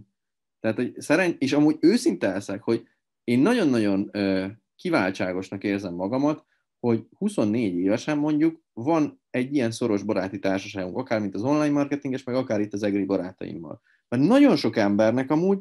Tehát, 0.65 0.80
hogy 0.80 1.01
szeren... 1.01 1.36
és 1.38 1.54
amúgy 1.54 1.78
őszinte 1.80 2.28
leszek, 2.28 2.62
hogy 2.62 2.88
én 3.23 3.39
nagyon-nagyon 3.39 4.10
ö, 4.12 4.45
kiváltságosnak 4.75 5.63
érzem 5.63 5.93
magamat, 5.93 6.45
hogy 6.80 7.08
24 7.17 7.75
évesen 7.75 8.17
mondjuk 8.17 8.62
van 8.73 9.21
egy 9.30 9.54
ilyen 9.54 9.71
szoros 9.71 10.04
baráti 10.04 10.39
társaságunk, 10.39 10.97
akár 10.97 11.19
mint 11.19 11.36
az 11.36 11.43
online 11.43 11.69
marketinges, 11.69 12.23
meg 12.23 12.36
akár 12.36 12.60
itt 12.60 12.73
az 12.73 12.84
egri 12.84 13.06
barátaimmal. 13.06 13.82
Mert 14.08 14.23
nagyon 14.23 14.56
sok 14.56 14.75
embernek 14.75 15.32
amúgy 15.32 15.60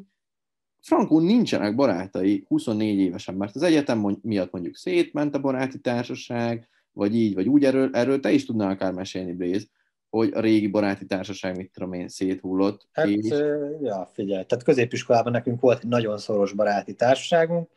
frankul 0.81 1.23
nincsenek 1.23 1.75
barátai 1.75 2.45
24 2.47 2.99
évesen, 2.99 3.35
mert 3.35 3.55
az 3.55 3.61
egyetem 3.61 4.17
miatt 4.21 4.51
mondjuk 4.51 4.75
szétment 4.75 5.35
a 5.35 5.41
baráti 5.41 5.79
társaság, 5.79 6.67
vagy 6.91 7.15
így, 7.15 7.33
vagy 7.33 7.47
úgy, 7.47 7.63
erről, 7.63 7.89
erről 7.93 8.19
te 8.19 8.31
is 8.31 8.45
tudnál 8.45 8.69
akár 8.69 8.93
mesélni, 8.93 9.33
Blaze, 9.33 9.65
hogy 10.15 10.31
a 10.33 10.39
régi 10.39 10.67
baráti 10.67 11.05
társaság, 11.05 11.57
mit 11.57 11.71
tudom 11.71 11.93
én, 11.93 12.07
széthullott. 12.07 12.87
Hát, 12.91 13.07
és... 13.07 13.29
ja, 13.81 14.09
figyelj, 14.13 14.43
tehát 14.43 14.63
középiskolában 14.63 15.31
nekünk 15.31 15.61
volt 15.61 15.83
egy 15.83 15.89
nagyon 15.89 16.17
szoros 16.17 16.53
baráti 16.53 16.93
társaságunk, 16.93 17.69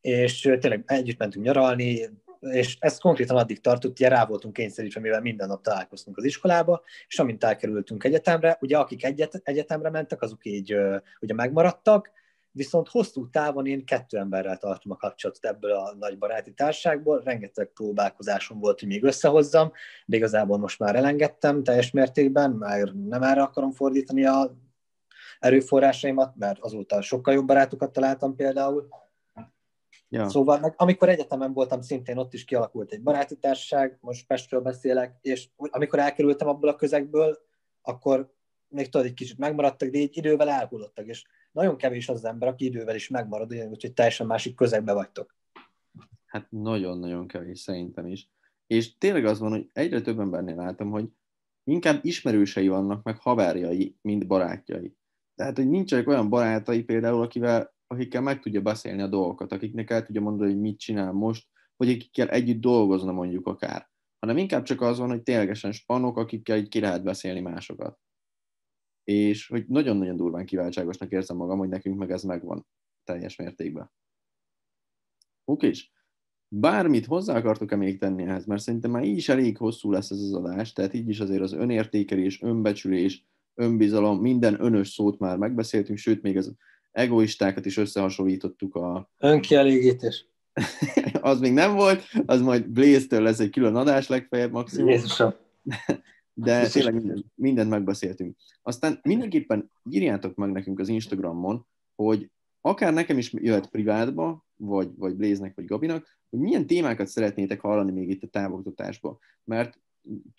és 0.00 0.40
tényleg 0.40 0.82
együtt 0.86 1.18
mentünk 1.18 1.44
nyaralni, 1.44 2.08
és 2.40 2.76
ez 2.80 2.98
konkrétan 2.98 3.36
addig 3.36 3.60
tartott, 3.60 3.90
ugye 3.98 4.08
rá 4.08 4.26
voltunk 4.26 4.54
kényszerítve, 4.54 5.00
mivel 5.00 5.20
minden 5.20 5.48
nap 5.48 5.62
találkoztunk 5.62 6.16
az 6.16 6.24
iskolába, 6.24 6.82
és 7.08 7.18
amint 7.18 7.44
elkerültünk 7.44 8.04
egyetemre, 8.04 8.58
ugye 8.60 8.78
akik 8.78 9.04
egyet, 9.04 9.40
egyetemre 9.44 9.90
mentek, 9.90 10.22
azok 10.22 10.44
így 10.44 10.76
ugye 11.20 11.34
megmaradtak, 11.34 12.10
viszont 12.52 12.88
hosszú 12.88 13.30
távon 13.30 13.66
én 13.66 13.84
kettő 13.84 14.18
emberrel 14.18 14.56
tartom 14.56 14.92
a 14.92 14.96
kapcsolatot 14.96 15.44
ebből 15.44 15.72
a 15.72 15.94
nagy 15.98 16.18
baráti 16.18 16.52
társágból, 16.52 17.20
rengeteg 17.24 17.66
próbálkozásom 17.66 18.58
volt, 18.58 18.80
hogy 18.80 18.88
még 18.88 19.02
összehozzam, 19.02 19.72
de 20.06 20.16
igazából 20.16 20.58
most 20.58 20.78
már 20.78 20.96
elengedtem 20.96 21.62
teljes 21.62 21.90
mértékben, 21.90 22.50
mert 22.50 22.92
nem 23.08 23.22
erre 23.22 23.42
akarom 23.42 23.72
fordítani 23.72 24.26
a 24.26 24.56
erőforrásaimat, 25.38 26.36
mert 26.36 26.58
azóta 26.60 27.02
sokkal 27.02 27.34
jobb 27.34 27.46
barátokat 27.46 27.92
találtam 27.92 28.36
például. 28.36 28.88
Ja. 30.08 30.28
Szóval 30.28 30.58
meg, 30.58 30.74
amikor 30.76 31.08
egyetemen 31.08 31.52
voltam, 31.52 31.80
szintén 31.80 32.16
ott 32.16 32.32
is 32.32 32.44
kialakult 32.44 32.92
egy 32.92 33.02
baráti 33.02 33.36
társaság, 33.36 33.98
most 34.00 34.26
Pestről 34.26 34.60
beszélek, 34.60 35.16
és 35.20 35.48
amikor 35.56 35.98
elkerültem 35.98 36.48
abból 36.48 36.68
a 36.68 36.76
közegből, 36.76 37.38
akkor 37.82 38.34
még 38.68 38.88
tudod, 38.88 39.06
egy 39.06 39.14
kicsit 39.14 39.38
megmaradtak, 39.38 39.88
de 39.88 39.98
így 39.98 40.16
idővel 40.16 40.48
elhullottak, 40.48 41.06
és 41.06 41.24
nagyon 41.52 41.76
kevés 41.76 42.08
az, 42.08 42.24
ember, 42.24 42.48
aki 42.48 42.64
idővel 42.64 42.94
is 42.94 43.08
megmarad, 43.08 43.54
úgyhogy 43.54 43.92
teljesen 43.92 44.26
másik 44.26 44.54
közegbe 44.54 44.92
vagytok. 44.92 45.36
Hát 46.26 46.50
nagyon-nagyon 46.50 47.26
kevés 47.26 47.60
szerintem 47.60 48.06
is. 48.06 48.30
És 48.66 48.98
tényleg 48.98 49.24
az 49.24 49.38
van, 49.38 49.50
hogy 49.50 49.70
egyre 49.72 50.00
több 50.00 50.18
embernél 50.18 50.56
látom, 50.56 50.90
hogy 50.90 51.08
inkább 51.64 52.04
ismerősei 52.04 52.68
vannak, 52.68 53.02
meg 53.02 53.18
haverjai, 53.18 53.96
mint 54.00 54.26
barátjai. 54.26 54.96
Tehát, 55.34 55.56
hogy 55.56 55.68
nincsenek 55.68 56.08
olyan 56.08 56.28
barátai 56.28 56.82
például, 56.82 57.22
akivel, 57.22 57.74
akikkel 57.86 58.20
meg 58.20 58.40
tudja 58.40 58.60
beszélni 58.60 59.02
a 59.02 59.06
dolgokat, 59.06 59.52
akiknek 59.52 59.90
el 59.90 60.04
tudja 60.04 60.20
mondani, 60.20 60.50
hogy 60.50 60.60
mit 60.60 60.78
csinál 60.78 61.12
most, 61.12 61.48
vagy 61.76 61.88
akikkel 61.88 62.28
együtt 62.28 62.60
dolgozna 62.60 63.12
mondjuk 63.12 63.46
akár. 63.46 63.90
Hanem 64.18 64.36
inkább 64.36 64.62
csak 64.62 64.80
az 64.80 64.98
van, 64.98 65.08
hogy 65.08 65.22
ténylegesen 65.22 65.72
spanok, 65.72 66.16
akikkel 66.16 66.56
így 66.56 66.68
ki 66.68 66.80
lehet 66.80 67.02
beszélni 67.02 67.40
másokat 67.40 67.98
és 69.04 69.46
hogy 69.46 69.64
nagyon-nagyon 69.68 70.16
durván 70.16 70.46
kiváltságosnak 70.46 71.10
érzem 71.10 71.36
magam, 71.36 71.58
hogy 71.58 71.68
nekünk 71.68 71.98
meg 71.98 72.10
ez 72.10 72.22
megvan 72.22 72.66
teljes 73.04 73.36
mértékben. 73.36 73.90
Oké, 75.44 75.66
és 75.66 75.90
bármit 76.48 77.06
hozzá 77.06 77.36
akartok-e 77.36 77.76
még 77.76 77.98
tenni 77.98 78.22
ehhez, 78.22 78.44
mert 78.44 78.62
szerintem 78.62 78.90
már 78.90 79.04
így 79.04 79.16
is 79.16 79.28
elég 79.28 79.56
hosszú 79.56 79.90
lesz 79.90 80.10
ez 80.10 80.18
az 80.18 80.32
adás, 80.32 80.72
tehát 80.72 80.94
így 80.94 81.08
is 81.08 81.20
azért 81.20 81.42
az 81.42 81.52
önértékelés, 81.52 82.42
önbecsülés, 82.42 83.26
önbizalom, 83.54 84.20
minden 84.20 84.64
önös 84.64 84.88
szót 84.88 85.18
már 85.18 85.36
megbeszéltünk, 85.36 85.98
sőt, 85.98 86.22
még 86.22 86.36
az 86.36 86.54
egoistákat 86.90 87.66
is 87.66 87.76
összehasonlítottuk 87.76 88.74
a... 88.74 89.10
Önkielégítés. 89.18 90.26
az 91.20 91.40
még 91.40 91.52
nem 91.52 91.74
volt, 91.74 92.02
az 92.26 92.40
majd 92.40 92.68
Blaze-től 92.68 93.22
lesz 93.22 93.38
egy 93.38 93.50
külön 93.50 93.76
adás 93.76 94.08
legfeljebb 94.08 94.52
maximum. 94.52 94.88
Jézusom. 94.88 95.34
De 96.34 96.68
tényleg 96.68 96.94
mindent, 96.94 97.24
mindent 97.34 97.70
megbeszéltünk. 97.70 98.36
Aztán 98.62 99.00
mindenképpen 99.02 99.70
írjátok 99.90 100.34
meg 100.34 100.52
nekünk 100.52 100.78
az 100.78 100.88
Instagramon, 100.88 101.66
hogy 101.94 102.30
akár 102.60 102.92
nekem 102.92 103.18
is 103.18 103.32
jöhet 103.32 103.70
privátba, 103.70 104.44
vagy, 104.56 104.90
vagy 104.96 105.14
Blaze-nek, 105.14 105.54
vagy 105.54 105.64
Gabinak, 105.64 106.18
hogy 106.30 106.38
milyen 106.38 106.66
témákat 106.66 107.06
szeretnétek 107.06 107.60
hallani 107.60 107.92
még 107.92 108.08
itt 108.08 108.22
a 108.22 108.26
távoktatásba. 108.26 109.18
Mert 109.44 109.80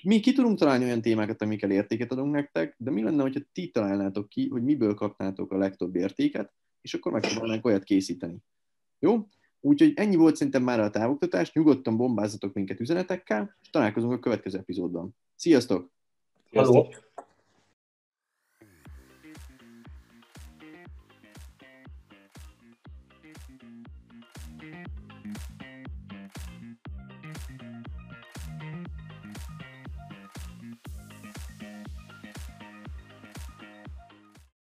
mi 0.04 0.20
ki 0.20 0.34
tudunk 0.34 0.58
találni 0.60 0.84
olyan 0.84 1.02
témákat, 1.02 1.42
amikkel 1.42 1.72
értéket 1.72 2.12
adunk 2.12 2.34
nektek, 2.34 2.76
de 2.78 2.92
mi 2.92 3.04
lenne, 3.04 3.22
hogyha 3.22 3.40
ti 3.52 3.70
találnátok 3.70 4.30
ki, 4.30 4.50
hogy 4.50 4.64
miből 4.64 4.94
kapnátok 4.94 5.52
a 5.52 5.58
legtöbb 5.58 5.96
értéket, 5.96 6.54
és 6.82 6.94
akkor 6.94 7.12
megpróbálnánk 7.12 7.66
olyat 7.66 7.84
készíteni. 7.84 8.38
Jó? 9.00 9.28
Úgyhogy 9.60 9.94
ennyi 9.96 10.16
volt 10.16 10.36
szerintem 10.36 10.64
már 10.64 10.80
a 10.80 10.90
távoktatás, 10.90 11.54
nyugodtan 11.54 11.98
bombázzatok 11.98 12.54
minket 12.54 12.80
üzenetekkel, 12.80 13.58
és 13.62 13.70
találkozunk 13.70 14.14
a 14.14 14.20
következő 14.20 14.58
epizódban. 14.58 15.16
Sziasztok! 15.36 15.92
Hello. 16.52 16.90